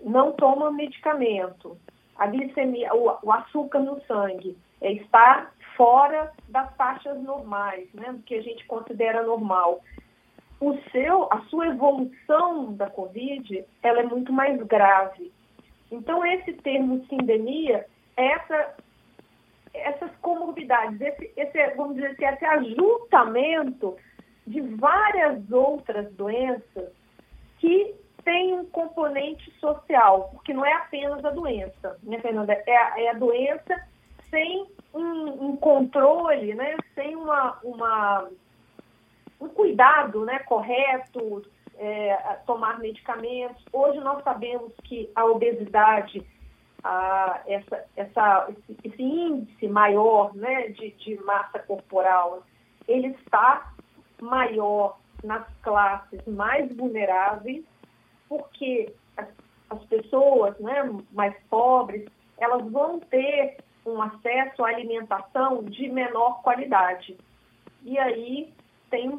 não 0.04 0.34
toma 0.34 0.72
medicamento, 0.72 1.78
a 2.18 2.28
glicemia, 2.28 2.94
o, 2.94 3.18
o 3.22 3.32
açúcar 3.32 3.80
no 3.80 4.02
sangue 4.02 4.58
é, 4.82 4.92
está 4.92 5.52
fora 5.76 6.32
das 6.50 6.74
taxas 6.76 7.22
normais, 7.22 7.88
né, 7.94 8.14
do 8.14 8.24
que 8.24 8.36
a 8.36 8.42
gente 8.42 8.66
considera 8.66 9.24
normal. 9.24 9.82
O 10.60 10.78
seu, 10.92 11.28
a 11.32 11.42
sua 11.50 11.68
evolução 11.68 12.74
da 12.74 12.90
Covid, 12.90 13.66
ela 13.84 14.00
é 14.00 14.04
muito 14.04 14.32
mais 14.32 14.62
grave. 14.64 15.32
Então, 15.92 16.26
esse 16.26 16.54
termo 16.54 17.06
sindemia, 17.08 17.86
essa, 18.16 18.76
essas 19.78 20.12
comorbidades, 20.22 21.00
esse, 21.02 21.32
esse, 21.36 21.76
vamos 21.76 21.96
dizer 21.96 22.08
assim, 22.08 22.26
esse 22.26 22.46
ajuntamento 22.46 23.96
de 24.46 24.62
várias 24.62 25.52
outras 25.52 26.12
doenças 26.14 26.92
que 27.60 27.96
tem 28.24 28.54
um 28.54 28.66
componente 28.66 29.52
social, 29.60 30.30
porque 30.34 30.54
não 30.54 30.66
é 30.66 30.74
apenas 30.74 31.24
a 31.24 31.30
doença, 31.30 31.98
né, 32.04 32.20
Fernanda? 32.20 32.54
É 32.66 32.78
a, 32.78 33.02
é 33.02 33.10
a 33.10 33.14
doença 33.14 33.88
sem 34.30 34.68
um, 34.94 35.50
um, 35.50 35.58
controle, 35.58 36.56
né? 36.56 36.76
sem 36.94 37.16
uma, 37.16 37.58
uma, 37.64 38.28
um 39.40 39.48
cuidado 39.48 40.26
né? 40.26 40.40
correto, 40.40 41.44
é, 41.78 42.16
tomar 42.46 42.80
medicamentos. 42.80 43.64
Hoje 43.72 44.00
nós 44.00 44.24
sabemos 44.24 44.74
que 44.84 45.10
a 45.16 45.26
obesidade, 45.26 46.26
essa, 47.46 47.86
essa, 47.96 48.48
esse, 48.50 48.78
esse, 48.84 49.02
índice 49.02 49.68
maior 49.68 50.36
né? 50.36 50.70
de, 50.70 50.92
de 50.92 51.24
massa 51.24 51.60
corporal, 51.60 52.44
ele 52.88 53.08
está 53.08 53.74
maior 54.22 54.98
nas 55.24 55.46
classes 55.62 56.22
mais 56.28 56.74
vulneráveis, 56.76 57.64
porque 58.30 58.94
as, 59.18 59.28
as 59.70 59.84
pessoas 59.86 60.58
né, 60.60 60.90
mais 61.12 61.36
pobres, 61.50 62.06
elas 62.38 62.70
vão 62.70 63.00
ter 63.00 63.58
um 63.86 64.02
acesso 64.02 64.64
à 64.64 64.70
alimentação 64.70 65.64
de 65.64 65.88
menor 65.90 66.42
qualidade. 66.42 67.18
E 67.84 67.98
aí 67.98 68.54
tem, 68.90 69.18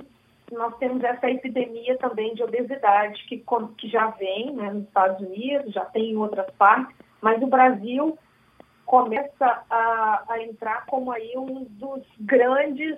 nós 0.53 0.77
temos 0.79 1.03
essa 1.05 1.31
epidemia 1.31 1.97
também 1.99 2.35
de 2.35 2.43
obesidade 2.43 3.25
que, 3.27 3.45
que 3.79 3.89
já 3.89 4.09
vem 4.11 4.55
né, 4.55 4.73
nos 4.73 4.85
Estados 4.85 5.21
Unidos, 5.27 5.73
já 5.73 5.85
tem 5.85 6.13
em 6.13 6.17
outras 6.17 6.51
partes, 6.55 6.97
mas 7.21 7.43
o 7.43 7.47
Brasil 7.47 8.19
começa 8.85 9.65
a, 9.69 10.25
a 10.29 10.43
entrar 10.43 10.87
como 10.87 11.11
aí 11.11 11.33
um 11.37 11.65
dos 11.65 12.05
grandes, 12.21 12.97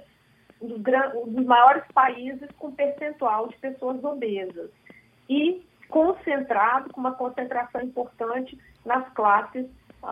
um 0.61 0.69
dos, 0.69 0.79
um 1.15 1.33
dos 1.33 1.47
maiores 1.47 1.85
países 1.95 2.49
com 2.59 2.73
percentual 2.73 3.49
de 3.49 3.57
pessoas 3.57 4.03
obesas. 4.05 4.71
E 5.29 5.67
concentrado, 5.89 6.93
com 6.93 7.01
uma 7.01 7.15
concentração 7.15 7.81
importante 7.81 8.59
nas 8.85 9.09
classes 9.15 9.67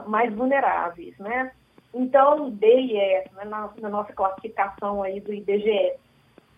mais 0.07 0.35
vulneráveis, 0.35 1.17
né? 1.19 1.53
Então, 1.95 2.51
D 2.51 2.67
e 2.67 2.97
E, 2.97 3.25
né, 3.33 3.45
na, 3.45 3.71
na, 3.81 3.89
nossa 3.89 4.13
classificação 4.13 5.03
aí 5.03 5.21
do 5.21 5.33
IBGE. 5.33 5.95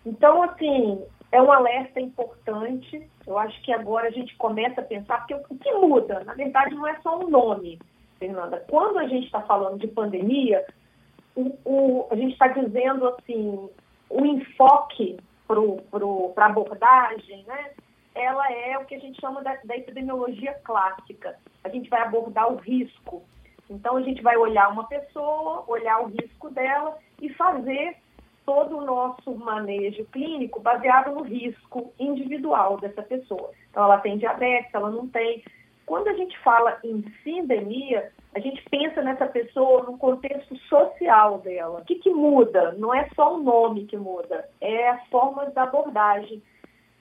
Então, 0.05 0.43
assim, 0.43 1.01
é 1.31 1.41
um 1.41 1.51
alerta 1.51 1.99
importante. 1.99 3.09
Eu 3.25 3.37
acho 3.37 3.61
que 3.63 3.71
agora 3.71 4.07
a 4.07 4.11
gente 4.11 4.35
começa 4.37 4.81
a 4.81 4.83
pensar, 4.83 5.19
porque 5.19 5.35
o 5.35 5.57
que 5.57 5.71
muda, 5.73 6.23
na 6.23 6.33
verdade, 6.33 6.75
não 6.75 6.87
é 6.87 6.99
só 7.01 7.19
um 7.19 7.29
nome, 7.29 7.79
Fernanda. 8.17 8.63
Quando 8.69 8.99
a 8.99 9.07
gente 9.07 9.25
está 9.25 9.41
falando 9.41 9.79
de 9.79 9.87
pandemia, 9.87 10.65
o, 11.35 11.55
o, 11.65 12.07
a 12.11 12.15
gente 12.15 12.33
está 12.33 12.47
dizendo, 12.47 13.07
assim, 13.07 13.69
o 14.09 14.25
enfoque 14.25 15.17
para 15.47 16.45
a 16.45 16.49
abordagem, 16.49 17.43
né? 17.47 17.71
ela 18.19 18.51
é 18.51 18.77
o 18.77 18.85
que 18.85 18.95
a 18.95 18.99
gente 18.99 19.19
chama 19.19 19.41
da, 19.41 19.57
da 19.63 19.77
epidemiologia 19.77 20.53
clássica. 20.63 21.37
A 21.63 21.69
gente 21.69 21.89
vai 21.89 22.01
abordar 22.01 22.51
o 22.51 22.57
risco. 22.57 23.23
Então, 23.69 23.97
a 23.97 24.01
gente 24.01 24.21
vai 24.21 24.35
olhar 24.35 24.69
uma 24.69 24.85
pessoa, 24.87 25.63
olhar 25.67 26.01
o 26.01 26.07
risco 26.07 26.49
dela 26.49 26.97
e 27.21 27.29
fazer 27.33 27.95
todo 28.49 28.79
o 28.79 28.81
nosso 28.83 29.35
manejo 29.35 30.03
clínico 30.05 30.59
baseado 30.59 31.13
no 31.13 31.21
risco 31.21 31.93
individual 31.99 32.79
dessa 32.79 33.03
pessoa. 33.03 33.51
Então, 33.69 33.83
ela 33.83 33.99
tem 33.99 34.17
diabetes, 34.17 34.73
ela 34.73 34.89
não 34.89 35.07
tem. 35.07 35.43
Quando 35.85 36.07
a 36.07 36.13
gente 36.13 36.35
fala 36.39 36.79
em 36.83 37.05
sindemia, 37.23 38.11
a 38.33 38.39
gente 38.39 38.59
pensa 38.71 39.03
nessa 39.03 39.27
pessoa 39.27 39.83
no 39.83 39.99
contexto 39.99 40.57
social 40.61 41.37
dela. 41.41 41.81
O 41.81 41.85
que, 41.85 41.93
que 41.93 42.09
muda? 42.09 42.71
Não 42.71 42.91
é 42.91 43.07
só 43.15 43.35
o 43.35 43.43
nome 43.43 43.85
que 43.85 43.95
muda, 43.95 44.49
é 44.59 44.89
a 44.89 44.97
forma 45.11 45.45
da 45.51 45.63
abordagem. 45.63 46.41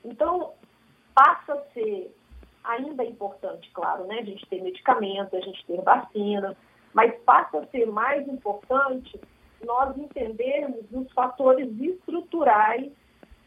Então, 0.04 0.52
passa 1.14 1.54
a 1.54 1.72
ser 1.72 2.14
ainda 2.62 3.02
importante, 3.04 3.70
claro, 3.72 4.04
né? 4.04 4.18
A 4.18 4.24
gente 4.24 4.46
ter 4.48 4.60
medicamento, 4.60 5.34
a 5.34 5.40
gente 5.40 5.64
ter 5.64 5.80
vacina, 5.80 6.54
mas 6.92 7.18
passa 7.24 7.60
a 7.60 7.66
ser 7.68 7.86
mais 7.86 8.28
importante 8.28 9.18
nós 9.64 9.96
entendermos 9.96 10.84
os 10.92 11.10
fatores 11.12 11.68
estruturais 11.80 12.90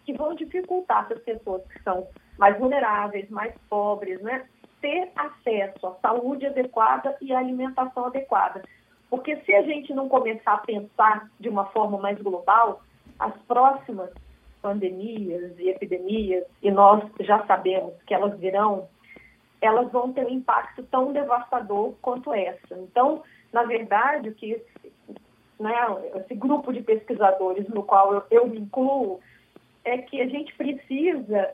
que 0.05 0.13
vão 0.13 0.35
dificultar 0.35 1.05
essas 1.05 1.23
pessoas 1.23 1.63
que 1.67 1.81
são 1.83 2.07
mais 2.37 2.57
vulneráveis, 2.57 3.29
mais 3.29 3.53
pobres, 3.69 4.21
né? 4.21 4.45
Ter 4.81 5.11
acesso 5.15 5.87
à 5.87 5.95
saúde 6.01 6.47
adequada 6.47 7.15
e 7.21 7.33
à 7.33 7.39
alimentação 7.39 8.05
adequada. 8.05 8.63
Porque 9.09 9.35
se 9.41 9.53
a 9.53 9.61
gente 9.61 9.93
não 9.93 10.09
começar 10.09 10.53
a 10.53 10.57
pensar 10.57 11.29
de 11.39 11.49
uma 11.49 11.65
forma 11.65 11.97
mais 11.97 12.19
global, 12.19 12.81
as 13.19 13.35
próximas 13.43 14.09
pandemias 14.61 15.57
e 15.59 15.69
epidemias, 15.69 16.45
e 16.61 16.71
nós 16.71 17.03
já 17.19 17.45
sabemos 17.45 17.93
que 18.03 18.13
elas 18.13 18.37
virão, 18.39 18.87
elas 19.59 19.91
vão 19.91 20.11
ter 20.13 20.25
um 20.25 20.29
impacto 20.29 20.83
tão 20.83 21.11
devastador 21.13 21.93
quanto 22.01 22.33
essa. 22.33 22.75
Então, 22.77 23.21
na 23.53 23.63
verdade, 23.63 24.29
o 24.29 24.35
que 24.35 24.61
né, 25.61 25.75
esse 26.15 26.33
grupo 26.33 26.73
de 26.73 26.81
pesquisadores 26.81 27.67
no 27.69 27.83
qual 27.83 28.13
eu, 28.13 28.23
eu 28.31 28.47
me 28.47 28.59
incluo 28.59 29.19
é 29.85 29.99
que 29.99 30.19
a 30.19 30.27
gente 30.27 30.53
precisa 30.55 31.51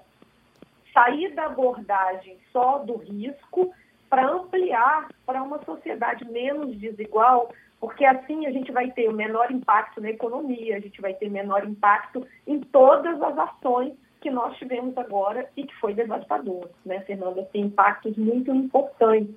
sair 0.94 1.34
da 1.34 1.48
abordagem 1.48 2.38
só 2.52 2.80
do 2.80 2.96
risco 2.96 3.74
para 4.10 4.26
ampliar 4.26 5.10
para 5.26 5.44
uma 5.44 5.64
sociedade 5.64 6.26
menos 6.32 6.76
desigual, 6.78 7.52
porque 7.80 8.06
assim 8.06 8.46
a 8.46 8.52
gente 8.52 8.72
vai 8.72 8.90
ter 8.92 9.10
o 9.10 9.14
menor 9.14 9.52
impacto 9.52 10.00
na 10.00 10.10
economia, 10.10 10.78
a 10.78 10.80
gente 10.80 11.02
vai 11.02 11.14
ter 11.14 11.30
menor 11.30 11.68
impacto 11.68 12.26
em 12.48 12.62
todas 12.62 13.22
as 13.22 13.38
ações 13.38 13.94
que 14.22 14.30
nós 14.30 14.56
tivemos 14.58 14.98
agora 14.98 15.50
e 15.56 15.64
que 15.64 15.76
foi 15.76 15.94
devastador, 15.94 16.70
né, 16.86 17.02
Fernanda? 17.02 17.44
Tem 17.52 17.64
impactos 17.64 18.16
muito 18.16 18.52
importantes, 18.52 19.36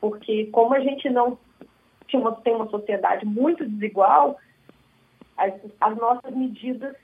porque 0.00 0.46
como 0.46 0.74
a 0.74 0.80
gente 0.80 1.10
não 1.10 1.36
tinha 2.06 2.20
uma, 2.20 2.32
tem 2.32 2.54
uma 2.54 2.68
sociedade 2.68 3.24
muito 3.24 3.68
desigual, 3.68 4.38
as, 5.36 5.52
as 5.80 5.96
nossas 5.96 6.34
medidas, 6.34 6.96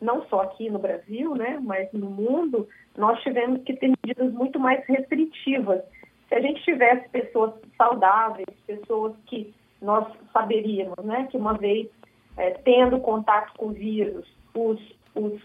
não 0.00 0.24
só 0.26 0.42
aqui 0.42 0.70
no 0.70 0.78
Brasil, 0.78 1.34
né, 1.34 1.58
mas 1.62 1.92
no 1.92 2.08
mundo, 2.08 2.68
nós 2.96 3.20
tivemos 3.22 3.62
que 3.64 3.74
ter 3.74 3.92
medidas 4.04 4.32
muito 4.32 4.58
mais 4.58 4.84
restritivas. 4.86 5.82
Se 6.28 6.34
a 6.34 6.40
gente 6.40 6.62
tivesse 6.62 7.08
pessoas 7.08 7.54
saudáveis, 7.76 8.46
pessoas 8.66 9.14
que 9.26 9.52
nós 9.82 10.06
saberíamos 10.32 11.04
né, 11.04 11.26
que 11.30 11.36
uma 11.36 11.54
vez 11.54 11.88
é, 12.36 12.50
tendo 12.50 13.00
contato 13.00 13.52
com 13.56 13.66
o 13.66 13.72
vírus, 13.72 14.26
os, 14.54 14.80
os 15.14 15.40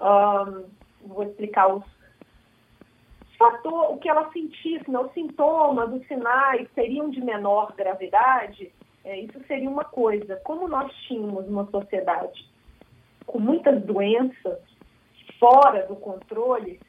um, 0.00 0.64
vou 1.06 1.22
explicar 1.22 1.68
os 1.68 1.84
fator, 3.36 3.92
o 3.92 3.98
que 3.98 4.08
ela 4.08 4.30
sentisse, 4.32 4.90
né, 4.90 4.98
os 4.98 5.12
sintomas, 5.12 5.92
os 5.92 6.06
sinais 6.06 6.68
seriam 6.74 7.10
de 7.10 7.22
menor 7.22 7.74
gravidade, 7.76 8.72
é, 9.04 9.20
isso 9.20 9.40
seria 9.46 9.68
uma 9.68 9.84
coisa. 9.84 10.36
Como 10.44 10.66
nós 10.68 10.92
tínhamos 11.06 11.46
uma 11.48 11.66
sociedade 11.66 12.48
com 13.26 13.38
muitas 13.38 13.82
doenças 13.82 14.58
fora 15.38 15.86
do 15.86 15.96
controle, 15.96 16.80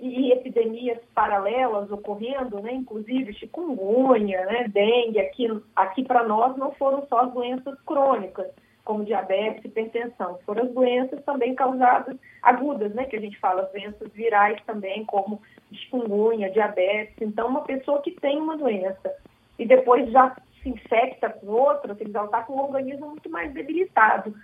e 0.00 0.32
epidemias 0.32 0.98
paralelas 1.14 1.90
ocorrendo, 1.90 2.60
né, 2.60 2.72
inclusive 2.72 3.32
chikungunya, 3.34 4.44
né, 4.46 4.68
dengue, 4.68 5.18
aqui, 5.18 5.48
aqui 5.74 6.04
para 6.04 6.22
nós 6.24 6.56
não 6.56 6.72
foram 6.72 7.06
só 7.08 7.20
as 7.20 7.32
doenças 7.32 7.78
crônicas, 7.82 8.48
como 8.84 9.04
diabetes 9.04 9.64
hipertensão, 9.64 10.38
foram 10.44 10.64
as 10.64 10.72
doenças 10.72 11.22
também 11.24 11.54
causadas 11.54 12.16
agudas, 12.42 12.92
né, 12.94 13.04
que 13.04 13.16
a 13.16 13.20
gente 13.20 13.38
fala, 13.38 13.62
as 13.62 13.72
doenças 13.72 14.12
virais 14.12 14.60
também, 14.66 15.04
como 15.04 15.40
chikungunya, 15.74 16.50
diabetes. 16.50 17.16
Então, 17.20 17.48
uma 17.48 17.62
pessoa 17.62 18.02
que 18.02 18.10
tem 18.12 18.38
uma 18.38 18.56
doença 18.56 19.14
e 19.58 19.66
depois 19.66 20.10
já 20.10 20.34
se 20.62 20.68
infecta 20.68 21.30
com 21.30 21.46
outra, 21.46 21.96
ele 21.98 22.12
já 22.12 22.24
está 22.24 22.42
com 22.42 22.54
o 22.54 22.64
organismo 22.64 23.08
muito 23.08 23.28
mais 23.30 23.52
debilitado. 23.52 24.34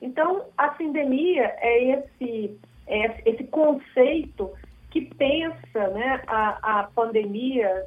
Então, 0.00 0.46
a 0.56 0.74
sindemia 0.76 1.54
é 1.58 1.84
esse, 1.92 2.58
é 2.86 3.30
esse 3.30 3.44
conceito 3.44 4.52
que 4.90 5.02
pensa 5.02 5.88
né, 5.88 6.22
a, 6.26 6.80
a 6.80 6.82
pandemia 6.84 7.86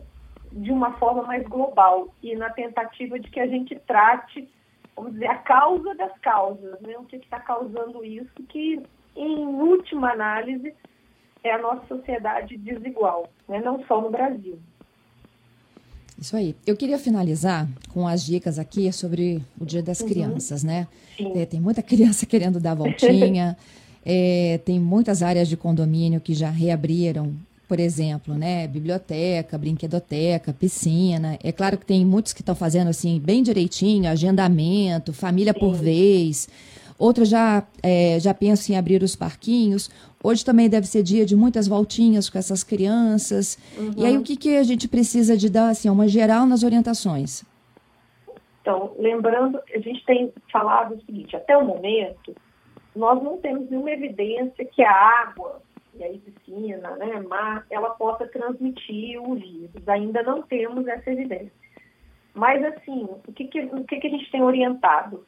de 0.51 0.71
uma 0.71 0.93
forma 0.93 1.23
mais 1.23 1.43
global 1.47 2.13
e 2.21 2.35
na 2.35 2.49
tentativa 2.49 3.19
de 3.19 3.29
que 3.29 3.39
a 3.39 3.47
gente 3.47 3.75
trate, 3.87 4.47
vamos 4.95 5.13
dizer, 5.13 5.27
a 5.27 5.37
causa 5.37 5.95
das 5.95 6.15
causas, 6.19 6.79
né? 6.81 6.97
o 6.97 7.05
que 7.05 7.15
está 7.15 7.39
causando 7.39 8.03
isso, 8.03 8.31
que 8.49 8.81
em 9.15 9.45
última 9.45 10.11
análise 10.11 10.73
é 11.43 11.51
a 11.51 11.61
nossa 11.61 11.85
sociedade 11.87 12.57
desigual, 12.57 13.29
né? 13.47 13.61
não 13.63 13.83
só 13.85 14.01
no 14.01 14.09
Brasil. 14.09 14.59
Isso 16.19 16.35
aí. 16.37 16.55
Eu 16.67 16.77
queria 16.77 16.99
finalizar 16.99 17.67
com 17.89 18.07
as 18.07 18.23
dicas 18.23 18.59
aqui 18.59 18.91
sobre 18.91 19.41
o 19.59 19.65
Dia 19.65 19.81
das 19.81 20.01
uhum. 20.01 20.07
Crianças, 20.07 20.63
né? 20.63 20.87
É, 21.35 21.45
tem 21.47 21.59
muita 21.59 21.81
criança 21.83 22.27
querendo 22.27 22.59
dar 22.59 22.75
voltinha, 22.75 23.57
é, 24.05 24.59
tem 24.63 24.79
muitas 24.79 25.23
áreas 25.23 25.47
de 25.47 25.57
condomínio 25.57 26.21
que 26.21 26.35
já 26.35 26.49
reabriram, 26.51 27.33
por 27.67 27.79
exemplo, 27.79 28.35
né? 28.35 28.67
Biblioteca, 28.67 29.57
brinquedoteca, 29.57 30.53
piscina. 30.53 31.39
É 31.43 31.51
claro 31.51 31.77
que 31.77 31.85
tem 31.87 32.05
muitos 32.05 32.33
que 32.33 32.41
estão 32.41 32.53
fazendo 32.53 32.89
assim, 32.89 33.19
bem 33.19 33.41
direitinho, 33.41 34.07
agendamento, 34.07 35.13
família 35.13 35.53
Sim. 35.53 35.59
por 35.59 35.73
vez. 35.73 36.47
Outros 37.01 37.29
já, 37.29 37.63
é, 37.81 38.19
já 38.19 38.31
pensam 38.31 38.75
em 38.75 38.77
abrir 38.77 39.01
os 39.01 39.15
parquinhos. 39.15 39.89
Hoje 40.23 40.45
também 40.45 40.69
deve 40.69 40.85
ser 40.85 41.01
dia 41.01 41.25
de 41.25 41.35
muitas 41.35 41.67
voltinhas 41.67 42.29
com 42.29 42.37
essas 42.37 42.63
crianças. 42.63 43.57
Uhum. 43.75 43.93
E 43.97 44.05
aí, 44.05 44.15
o 44.15 44.21
que, 44.21 44.37
que 44.37 44.55
a 44.55 44.61
gente 44.61 44.87
precisa 44.87 45.35
de 45.35 45.49
dar, 45.49 45.69
assim, 45.69 45.89
uma 45.89 46.07
geral 46.07 46.45
nas 46.45 46.61
orientações? 46.61 47.43
Então, 48.61 48.93
lembrando, 48.99 49.59
a 49.73 49.79
gente 49.79 50.05
tem 50.05 50.31
falado 50.51 50.93
o 50.93 51.01
seguinte, 51.03 51.35
até 51.35 51.57
o 51.57 51.65
momento, 51.65 52.35
nós 52.95 53.19
não 53.23 53.37
temos 53.37 53.67
nenhuma 53.67 53.89
evidência 53.89 54.63
que 54.63 54.83
a 54.83 54.91
água, 54.91 55.59
e 55.95 56.03
aí 56.03 56.19
piscina, 56.19 56.91
né, 56.97 57.19
mar, 57.27 57.65
ela 57.71 57.89
possa 57.89 58.27
transmitir 58.27 59.19
o 59.19 59.33
vírus. 59.33 59.87
Ainda 59.87 60.21
não 60.21 60.43
temos 60.43 60.85
essa 60.87 61.09
evidência. 61.09 61.51
Mas, 62.35 62.63
assim, 62.63 63.09
o 63.27 63.33
que, 63.33 63.45
que, 63.45 63.59
o 63.59 63.83
que, 63.85 63.99
que 63.99 64.05
a 64.05 64.11
gente 64.11 64.29
tem 64.29 64.43
orientado? 64.43 65.25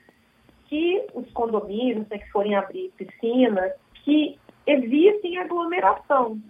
Que 0.73 1.05
os 1.13 1.31
condomínios 1.33 2.07
né, 2.07 2.17
que 2.17 2.31
forem 2.31 2.55
abrir 2.55 2.91
piscina, 2.97 3.71
que 4.03 4.39
evitem 4.65 5.37
aglomeração. 5.37 6.41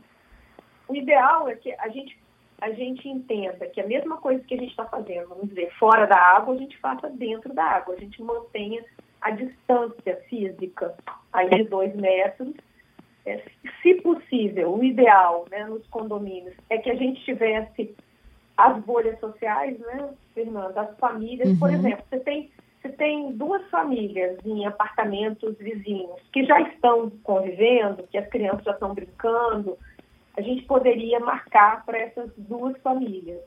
O 0.87 0.95
ideal 0.95 1.49
é 1.49 1.55
que 1.55 1.73
a 1.73 1.89
gente, 1.89 2.17
a 2.61 2.71
gente 2.71 3.09
entenda 3.09 3.67
que 3.67 3.81
a 3.81 3.85
mesma 3.85 4.15
coisa 4.15 4.41
que 4.45 4.53
a 4.53 4.57
gente 4.57 4.69
está 4.69 4.85
fazendo, 4.85 5.27
vamos 5.27 5.49
dizer, 5.49 5.73
fora 5.77 6.05
da 6.05 6.17
água, 6.17 6.53
a 6.53 6.57
gente 6.57 6.77
faça 6.77 7.09
dentro 7.09 7.53
da 7.53 7.65
água. 7.65 7.95
A 7.95 7.99
gente 7.99 8.23
mantenha 8.23 8.81
a 9.19 9.31
distância 9.31 10.15
física 10.29 10.95
aí 11.33 11.49
de 11.49 11.65
dois 11.65 11.93
metros. 11.93 12.53
É, 13.25 13.43
se 13.81 13.95
possível, 13.95 14.73
o 14.73 14.81
ideal 14.85 15.45
né, 15.51 15.65
nos 15.65 15.85
condomínios 15.87 16.55
é 16.69 16.77
que 16.77 16.89
a 16.89 16.95
gente 16.95 17.21
tivesse 17.25 17.93
as 18.55 18.81
bolhas 18.85 19.19
sociais, 19.19 19.77
né, 19.79 20.13
Fernanda, 20.33 20.79
as 20.79 20.97
famílias, 20.97 21.49
uhum. 21.49 21.59
por 21.59 21.69
exemplo, 21.69 22.05
você 22.09 22.19
tem 22.21 22.49
se 22.83 22.89
tem 22.91 23.31
duas 23.31 23.65
famílias 23.69 24.37
em 24.45 24.65
apartamentos 24.65 25.57
vizinhos 25.57 26.21
que 26.33 26.43
já 26.45 26.59
estão 26.61 27.09
convivendo, 27.23 28.03
que 28.03 28.17
as 28.17 28.27
crianças 28.27 28.65
já 28.65 28.73
estão 28.73 28.93
brincando, 28.93 29.77
a 30.35 30.41
gente 30.41 30.65
poderia 30.65 31.19
marcar 31.21 31.85
para 31.85 31.97
essas 31.97 32.29
duas 32.37 32.77
famílias. 32.81 33.39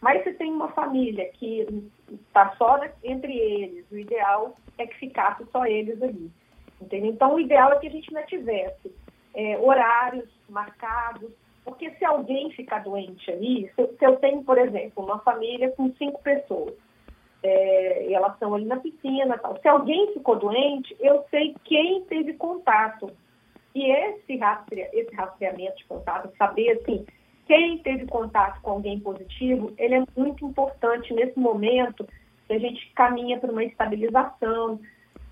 Mas 0.00 0.22
se 0.24 0.34
tem 0.34 0.52
uma 0.52 0.68
família 0.72 1.26
que 1.32 1.66
está 2.10 2.54
só 2.56 2.80
entre 3.02 3.32
eles, 3.32 3.90
o 3.90 3.96
ideal 3.96 4.54
é 4.76 4.86
que 4.86 4.98
ficasse 4.98 5.44
só 5.50 5.64
eles 5.64 6.02
ali. 6.02 6.30
Entendeu? 6.80 7.12
Então, 7.12 7.34
o 7.34 7.40
ideal 7.40 7.72
é 7.72 7.78
que 7.78 7.86
a 7.86 7.90
gente 7.90 8.12
não 8.12 8.26
tivesse 8.26 8.92
é, 9.34 9.56
horários 9.58 10.28
marcados, 10.50 11.30
porque 11.64 11.90
se 11.92 12.04
alguém 12.04 12.50
ficar 12.50 12.80
doente 12.80 13.30
ali, 13.30 13.70
se, 13.74 13.86
se 13.96 14.04
eu 14.04 14.16
tenho, 14.16 14.42
por 14.42 14.58
exemplo, 14.58 15.02
uma 15.02 15.20
família 15.20 15.70
com 15.70 15.92
cinco 15.94 16.20
pessoas, 16.22 16.74
é, 17.42 18.08
e 18.08 18.14
elas 18.14 18.34
estão 18.34 18.54
ali 18.54 18.64
na 18.64 18.76
piscina. 18.76 19.38
Tal. 19.38 19.58
Se 19.60 19.68
alguém 19.68 20.12
ficou 20.12 20.36
doente, 20.36 20.96
eu 21.00 21.24
sei 21.30 21.54
quem 21.64 22.02
teve 22.04 22.34
contato. 22.34 23.10
E 23.74 23.90
esse, 23.90 24.36
rastrea, 24.36 24.88
esse 24.92 25.14
rastreamento 25.14 25.78
de 25.78 25.84
contato, 25.86 26.30
saber 26.36 26.70
assim, 26.70 27.04
quem 27.46 27.78
teve 27.78 28.06
contato 28.06 28.60
com 28.60 28.72
alguém 28.72 29.00
positivo, 29.00 29.72
ele 29.78 29.94
é 29.94 30.04
muito 30.16 30.44
importante 30.44 31.12
nesse 31.14 31.38
momento 31.38 32.06
que 32.46 32.52
a 32.52 32.58
gente 32.58 32.92
caminha 32.94 33.38
para 33.38 33.50
uma 33.50 33.64
estabilização, 33.64 34.78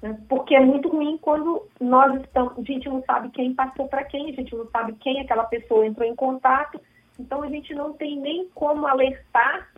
né? 0.01 0.19
porque 0.29 0.55
é 0.55 0.61
muito 0.61 0.89
ruim 0.89 1.19
quando 1.19 1.67
nós 1.79 2.19
estamos, 2.23 2.59
a 2.59 2.63
gente 2.63 2.89
não 2.89 3.03
sabe 3.05 3.29
quem 3.31 3.55
passou 3.55 3.89
para 3.89 4.05
quem, 4.05 4.31
a 4.31 4.33
gente 4.33 4.55
não 4.55 4.67
sabe 4.71 4.95
quem 4.95 5.21
aquela 5.21 5.45
pessoa 5.45 5.87
entrou 5.87 6.09
em 6.09 6.15
contato, 6.15 6.81
então 7.19 7.43
a 7.43 7.49
gente 7.49 7.75
não 7.75 7.93
tem 7.93 8.17
nem 8.17 8.49
como 8.55 8.87
alertar 8.87 9.69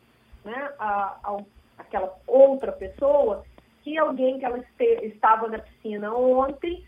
né, 0.44 0.70
a, 0.78 1.18
ao 1.22 1.46
aquela 1.78 2.14
outra 2.26 2.72
pessoa, 2.72 3.44
que 3.82 3.98
alguém 3.98 4.38
que 4.38 4.44
ela 4.44 4.58
este, 4.58 5.06
estava 5.06 5.48
na 5.48 5.58
piscina 5.58 6.14
ontem 6.14 6.84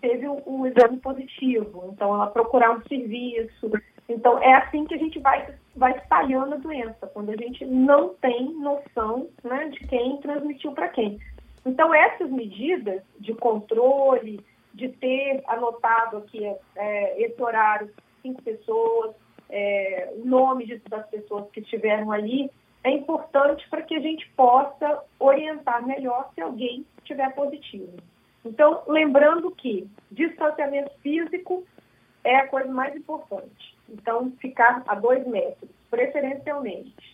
teve 0.00 0.26
o, 0.26 0.42
o, 0.46 0.66
exame 0.66 0.98
positivo. 0.98 1.90
Então, 1.92 2.14
ela 2.14 2.26
procurar 2.26 2.72
um 2.72 2.82
serviço. 2.82 3.70
Então, 4.08 4.38
é 4.42 4.54
assim 4.54 4.84
que 4.84 4.94
a 4.94 4.98
gente 4.98 5.18
vai, 5.20 5.54
vai 5.76 5.96
espalhando 5.96 6.54
a 6.54 6.58
doença, 6.58 7.06
quando 7.06 7.30
a 7.30 7.36
gente 7.36 7.64
não 7.64 8.14
tem 8.14 8.52
noção 8.54 9.28
né, 9.44 9.68
de 9.68 9.78
quem 9.86 10.16
transmitiu 10.18 10.72
para 10.72 10.88
quem. 10.88 11.20
Então, 11.64 11.94
essas 11.94 12.28
medidas 12.30 13.02
de 13.20 13.32
controle, 13.34 14.40
de 14.74 14.88
ter 14.88 15.42
anotado 15.46 16.18
aqui 16.18 16.44
é, 16.74 17.22
esse 17.22 17.40
horário, 17.40 17.90
cinco 18.20 18.42
pessoas, 18.42 19.14
é, 19.48 20.12
o 20.16 20.26
nome 20.26 20.80
das 20.88 21.06
pessoas 21.08 21.48
que 21.50 21.60
estiveram 21.60 22.10
ali, 22.10 22.50
é 22.84 22.90
importante 22.90 23.68
para 23.68 23.82
que 23.82 23.94
a 23.94 24.00
gente 24.00 24.28
possa 24.36 25.02
orientar 25.18 25.84
melhor 25.86 26.30
se 26.34 26.40
alguém 26.40 26.84
estiver 26.98 27.32
positivo. 27.34 27.96
Então, 28.44 28.82
lembrando 28.88 29.50
que 29.52 29.88
distanciamento 30.10 30.90
físico 31.00 31.64
é 32.24 32.36
a 32.36 32.48
coisa 32.48 32.72
mais 32.72 32.94
importante. 32.96 33.76
Então, 33.88 34.32
ficar 34.40 34.82
a 34.86 34.94
dois 34.94 35.26
metros, 35.26 35.70
preferencialmente. 35.90 37.12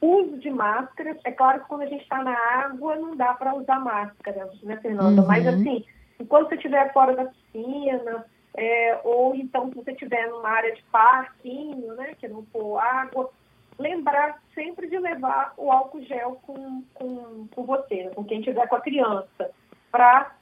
Uso 0.00 0.38
de 0.38 0.50
máscaras, 0.50 1.18
é 1.24 1.32
claro 1.32 1.60
que 1.60 1.68
quando 1.68 1.82
a 1.82 1.86
gente 1.86 2.02
está 2.02 2.22
na 2.22 2.36
água 2.36 2.96
não 2.96 3.16
dá 3.16 3.34
para 3.34 3.54
usar 3.54 3.80
máscara, 3.80 4.50
né, 4.62 4.76
Fernanda? 4.76 5.22
Uhum. 5.22 5.26
Mas 5.26 5.46
assim, 5.46 5.84
enquanto 6.20 6.48
você 6.48 6.54
estiver 6.54 6.92
fora 6.92 7.16
da 7.16 7.24
piscina, 7.24 8.24
é, 8.54 9.00
ou 9.04 9.34
então 9.34 9.68
se 9.68 9.74
você 9.74 9.92
estiver 9.92 10.28
numa 10.28 10.48
área 10.48 10.74
de 10.74 10.82
parquinho, 10.84 11.94
né, 11.94 12.14
que 12.18 12.28
não 12.28 12.42
for 12.52 12.78
água, 12.78 13.30
lembrar 13.78 14.42
sempre 14.54 14.88
de 14.88 14.98
levar 14.98 15.54
o 15.56 15.70
álcool 15.70 16.02
gel 16.02 16.40
com, 16.46 16.82
com, 16.94 17.46
com 17.54 17.64
você, 17.64 18.10
com 18.14 18.24
quem 18.24 18.38
estiver 18.38 18.66
com 18.68 18.76
a 18.76 18.80
criança, 18.80 19.50
para 19.90 20.34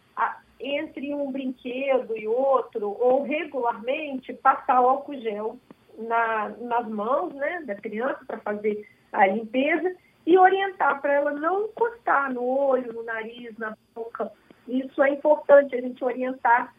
entre 0.61 1.13
um 1.13 1.31
brinquedo 1.31 2.17
e 2.17 2.27
outro, 2.27 2.97
ou 2.99 3.23
regularmente 3.23 4.33
passar 4.33 4.81
o 4.81 4.89
álcool 4.89 5.21
gel 5.21 5.59
na, 5.99 6.49
nas 6.61 6.89
mãos 6.89 7.35
né, 7.35 7.63
da 7.67 7.75
criança 7.75 8.25
para 8.27 8.39
fazer 8.39 8.89
a 9.13 9.27
limpeza 9.27 9.95
e 10.27 10.39
orientar 10.39 11.01
para 11.01 11.13
ela 11.13 11.33
não 11.33 11.67
encostar 11.67 12.33
no 12.33 12.45
olho, 12.45 12.93
no 12.93 13.03
nariz, 13.03 13.57
na 13.59 13.77
boca. 13.95 14.33
Isso 14.67 15.03
é 15.03 15.11
importante 15.11 15.77
a 15.77 15.81
gente 15.81 16.03
orientar, 16.03 16.75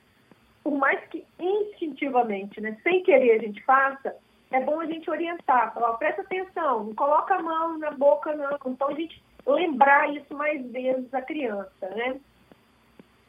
por 0.64 0.74
mais 0.76 1.00
que 1.10 1.24
instintivamente, 1.40 2.60
né, 2.60 2.78
sem 2.82 3.04
querer 3.04 3.40
a 3.40 3.44
gente 3.44 3.64
faça, 3.64 4.16
é 4.52 4.60
bom 4.62 4.80
a 4.80 4.86
gente 4.86 5.10
orientar, 5.10 5.74
falar, 5.74 5.94
presta 5.94 6.22
atenção, 6.22 6.86
não 6.86 6.96
coloca 6.96 7.36
a 7.36 7.42
mão 7.42 7.78
na 7.78 7.92
boca, 7.92 8.34
não. 8.36 8.58
Então, 8.66 8.90
a 8.90 8.94
gente 8.94 9.22
lembrar 9.46 10.14
isso 10.14 10.34
mais 10.34 10.66
vezes 10.72 11.14
à 11.14 11.22
criança, 11.22 11.90
né? 11.90 12.20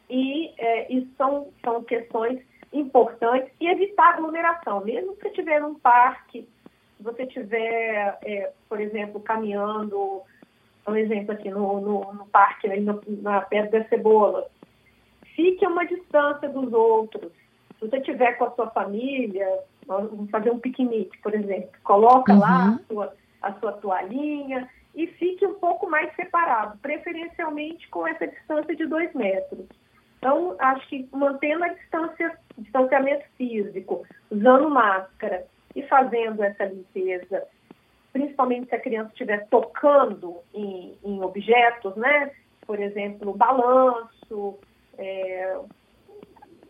E 0.09 0.53
é, 0.59 0.89
são, 1.17 1.49
são 1.65 1.83
questões 1.83 2.41
importantes. 2.73 3.51
E 3.61 3.69
evitar 3.69 4.15
aglomeração, 4.15 4.85
mesmo 4.85 5.17
que 5.17 5.29
estiver 5.29 5.61
num 5.61 5.75
parque, 5.75 6.49
se 6.97 7.03
você 7.03 7.25
estiver, 7.25 8.19
é, 8.23 8.53
por 8.69 8.81
exemplo, 8.81 9.21
caminhando, 9.21 10.23
um 10.87 10.97
exemplo 10.97 11.33
aqui 11.33 11.51
no, 11.51 11.81
no, 11.81 12.13
no 12.13 12.27
parque, 12.27 12.69
né, 12.69 12.77
na, 13.21 13.41
perto 13.43 13.73
da 13.73 13.85
cebola, 13.89 14.49
fique 15.35 15.65
a 15.65 15.69
uma 15.69 15.85
distância 15.85 16.49
dos 16.49 16.73
outros. 16.73 17.33
Se 17.79 17.87
você 17.87 17.99
estiver 17.99 18.33
com 18.39 18.45
a 18.45 18.51
sua 18.53 18.71
família, 18.71 19.47
vamos 19.87 20.31
fazer 20.31 20.51
um 20.51 20.59
piquenique, 20.59 21.17
por 21.19 21.35
exemplo. 21.35 21.71
Coloca 21.83 22.33
uhum. 22.33 22.41
lá 22.41 22.69
a 22.69 22.79
sua, 22.93 23.15
a 23.43 23.53
sua 23.55 23.73
toalhinha 23.73 24.69
e 24.95 25.07
fique 25.07 25.47
um 25.47 25.55
pouco 25.55 25.89
mais 25.89 26.15
separado, 26.17 26.79
preferencialmente 26.79 27.89
com 27.89 28.07
essa 28.09 28.27
distância 28.27 28.75
de 28.75 28.87
dois 28.87 29.13
metros. 29.15 29.67
Então, 30.19 30.57
acho 30.59 30.89
que 30.89 31.09
mantendo 31.13 31.65
a 31.65 31.69
distância, 31.69 32.39
distanciamento 32.57 33.25
físico, 33.37 34.05
usando 34.31 34.71
máscara 34.71 35.47
e 35.75 35.83
fazendo 35.83 36.43
essa 36.43 36.65
limpeza, 36.65 37.45
principalmente 38.13 38.71
se 38.71 38.75
a 38.75 38.81
criança 38.81 39.11
estiver 39.11 39.47
tocando 39.49 40.39
em, 40.55 40.97
em 41.05 41.23
objetos, 41.23 41.95
né? 41.97 42.33
Por 42.67 42.81
exemplo, 42.81 43.35
balanço, 43.35 44.59
é, 44.97 45.59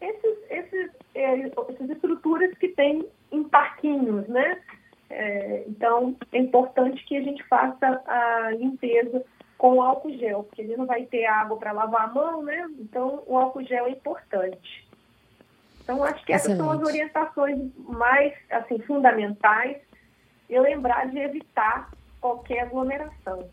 esses, 0.00 0.38
esses, 0.50 0.90
é, 1.16 1.40
essas 1.40 1.90
estruturas 1.90 2.56
que 2.58 2.68
tem 2.68 3.06
em 3.32 3.44
parquinhos, 3.44 4.28
né? 4.28 4.60
É, 5.08 5.64
então, 5.68 6.16
é 6.32 6.38
importante 6.38 7.04
que 7.04 7.16
a 7.16 7.22
gente 7.22 7.42
faça 7.44 8.02
a 8.06 8.50
limpeza 8.52 9.24
com 9.56 9.80
álcool 9.80 10.12
gel, 10.18 10.44
porque 10.44 10.62
ele 10.62 10.76
não 10.76 10.86
vai 10.86 11.04
ter 11.04 11.24
água 11.26 11.56
para 11.56 11.72
lavar 11.72 12.08
a 12.08 12.12
mão, 12.12 12.42
né? 12.42 12.68
Então, 12.78 13.22
o 13.26 13.36
álcool 13.38 13.64
gel 13.64 13.86
é 13.86 13.90
importante. 13.90 14.86
Então, 15.82 16.02
acho 16.02 16.24
que 16.24 16.32
essas 16.32 16.52
Excelente. 16.52 16.66
são 16.68 16.80
as 16.80 16.86
orientações 16.86 17.58
mais, 17.88 18.34
assim, 18.50 18.78
fundamentais. 18.80 19.78
E 20.48 20.58
lembrar 20.60 21.10
de 21.10 21.18
evitar 21.18 21.90
qualquer 22.20 22.60
aglomeração. 22.60 23.48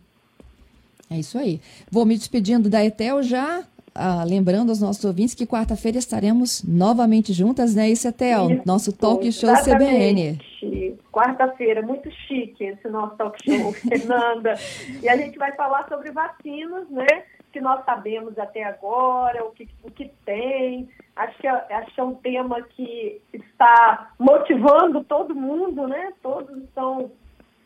É 1.09 1.17
isso 1.17 1.39
aí. 1.39 1.59
Vou 1.91 2.05
me 2.05 2.15
despedindo 2.15 2.69
da 2.69 2.85
Etel 2.85 3.23
já, 3.23 3.63
ah, 3.95 4.23
lembrando 4.23 4.69
aos 4.69 4.81
nossos 4.81 5.03
ouvintes 5.05 5.35
que 5.35 5.45
quarta-feira 5.45 5.97
estaremos 5.97 6.63
novamente 6.63 7.31
juntas, 7.31 7.75
né? 7.75 7.89
Isso, 7.89 8.07
Etel, 8.07 8.49
isso, 8.49 8.63
nosso 8.65 8.91
talk 8.91 9.31
show 9.31 9.49
exatamente. 9.49 10.39
CBN. 10.59 10.97
Quarta-feira, 11.11 11.81
muito 11.83 12.09
chique 12.11 12.63
esse 12.63 12.87
nosso 12.89 13.15
talk 13.15 13.37
show, 13.43 13.71
Fernanda. 13.87 14.55
e 15.01 15.07
a 15.07 15.15
gente 15.15 15.37
vai 15.37 15.51
falar 15.51 15.87
sobre 15.87 16.11
vacinas, 16.11 16.89
né? 16.89 17.23
Que 17.51 17.61
nós 17.61 17.85
sabemos 17.85 18.37
até 18.39 18.63
agora, 18.63 19.45
o 19.45 19.51
que, 19.51 19.69
o 19.83 19.91
que 19.91 20.11
tem. 20.25 20.89
Acho 21.15 21.37
que, 21.37 21.47
é, 21.47 21.51
acho 21.51 21.93
que 21.93 22.01
é 22.01 22.03
um 22.03 22.15
tema 22.15 22.63
que 22.63 23.21
está 23.31 24.11
motivando 24.17 25.03
todo 25.03 25.35
mundo, 25.35 25.87
né? 25.87 26.13
Todos 26.23 26.57
estão 26.63 27.11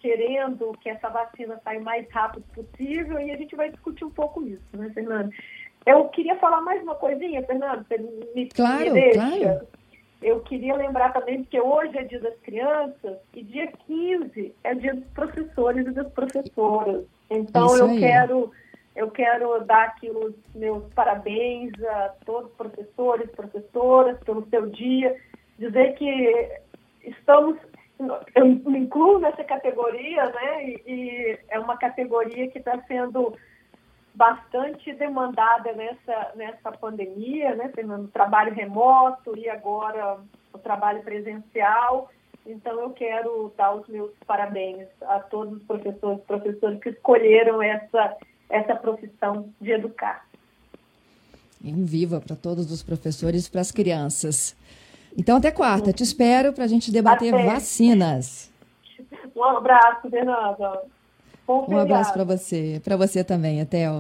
querendo 0.02 0.78
que 0.82 0.90
essa 0.90 1.10
vacina 1.10 1.60
saia 1.64 1.80
o 1.80 1.84
mais 1.84 2.10
rápido 2.12 2.44
possível 2.54 3.20
e 3.20 3.32
a 3.32 3.38
gente 3.38 3.56
vai 3.56 3.70
discutir 3.72 4.06
um 4.06 4.10
pouco 4.10 4.46
isso, 4.46 4.66
né, 4.74 4.90
Fernando? 4.94 5.32
Eu 5.88 6.10
queria 6.10 6.36
falar 6.36 6.60
mais 6.60 6.84
uma 6.84 6.96
coisinha, 6.96 7.42
Fernando, 7.44 7.88
você 7.88 7.98
me, 7.98 8.50
claro, 8.50 8.94
me. 8.94 9.14
Claro. 9.14 9.68
Eu 10.22 10.42
queria 10.42 10.76
lembrar 10.76 11.14
também 11.14 11.46
que 11.46 11.62
hoje 11.62 11.98
é 11.98 12.04
dia 12.04 12.20
das 12.20 12.38
crianças 12.42 13.18
e 13.34 13.42
dia 13.42 13.72
15 13.86 14.54
é 14.66 14.76
dia 14.76 14.94
dos 14.96 15.08
professores 15.12 15.88
e 15.88 15.92
das 15.92 16.12
professoras. 16.12 17.06
Então 17.30 17.68
isso 17.68 17.78
eu 17.78 17.88
aí. 17.88 18.00
quero 18.00 18.52
eu 18.98 19.12
quero 19.12 19.64
dar 19.64 19.84
aqui 19.86 20.10
os 20.10 20.34
meus 20.54 20.84
parabéns 20.94 21.72
a 21.82 22.16
todos 22.26 22.50
os 22.50 22.58
professores, 22.58 23.32
professoras 23.32 24.20
pelo 24.26 24.46
seu 24.50 24.66
dia, 24.72 25.16
dizer 25.58 25.94
que 25.94 26.60
estamos 27.06 27.58
eu 28.36 28.46
me 28.46 28.80
incluo 28.80 29.20
nessa 29.20 29.44
categoria, 29.46 30.26
né? 30.26 30.66
E, 30.66 30.84
e 30.86 31.40
é 31.48 31.60
uma 31.60 31.78
categoria 31.78 32.50
que 32.50 32.60
está 32.60 32.78
sendo 32.88 33.38
bastante 34.18 34.92
demandada 34.94 35.72
nessa, 35.74 36.32
nessa 36.36 36.72
pandemia, 36.72 37.56
né, 37.56 37.70
Fernando? 37.74 38.10
Trabalho 38.10 38.54
remoto 38.54 39.38
e 39.38 39.48
agora 39.48 40.18
o 40.52 40.58
trabalho 40.58 41.04
presencial. 41.04 42.10
Então, 42.44 42.82
eu 42.82 42.90
quero 42.90 43.54
dar 43.56 43.76
os 43.76 43.88
meus 43.88 44.12
parabéns 44.26 44.88
a 45.02 45.20
todos 45.20 45.58
os 45.58 45.64
professores 45.64 46.20
e 46.20 46.26
professores 46.26 46.80
que 46.80 46.90
escolheram 46.90 47.62
essa, 47.62 48.18
essa 48.50 48.76
profissão 48.76 49.54
de 49.62 49.72
educar. 49.72 50.26
E 51.62 51.72
um 51.72 51.86
viva 51.86 52.20
para 52.20 52.36
todos 52.36 52.72
os 52.72 52.82
professores 52.82 53.46
e 53.46 53.52
para 53.52 53.62
as 53.62 53.72
crianças. 53.72 54.56
Então, 55.16 55.38
até 55.38 55.52
quarta. 55.52 55.94
Te 55.94 56.02
espero 56.02 56.54
para 56.54 56.64
a 56.64 56.68
gente 56.68 56.92
debater 56.92 57.34
até. 57.34 57.46
vacinas. 57.46 58.52
Um 59.36 59.44
abraço, 59.44 60.10
Fernanda. 60.10 60.82
Um 61.48 61.78
abraço 61.78 62.12
para 62.14 62.26
você. 62.26 62.82
Para 62.84 62.98
você 62.98 63.24
também, 63.24 63.62
Etel. 63.62 63.96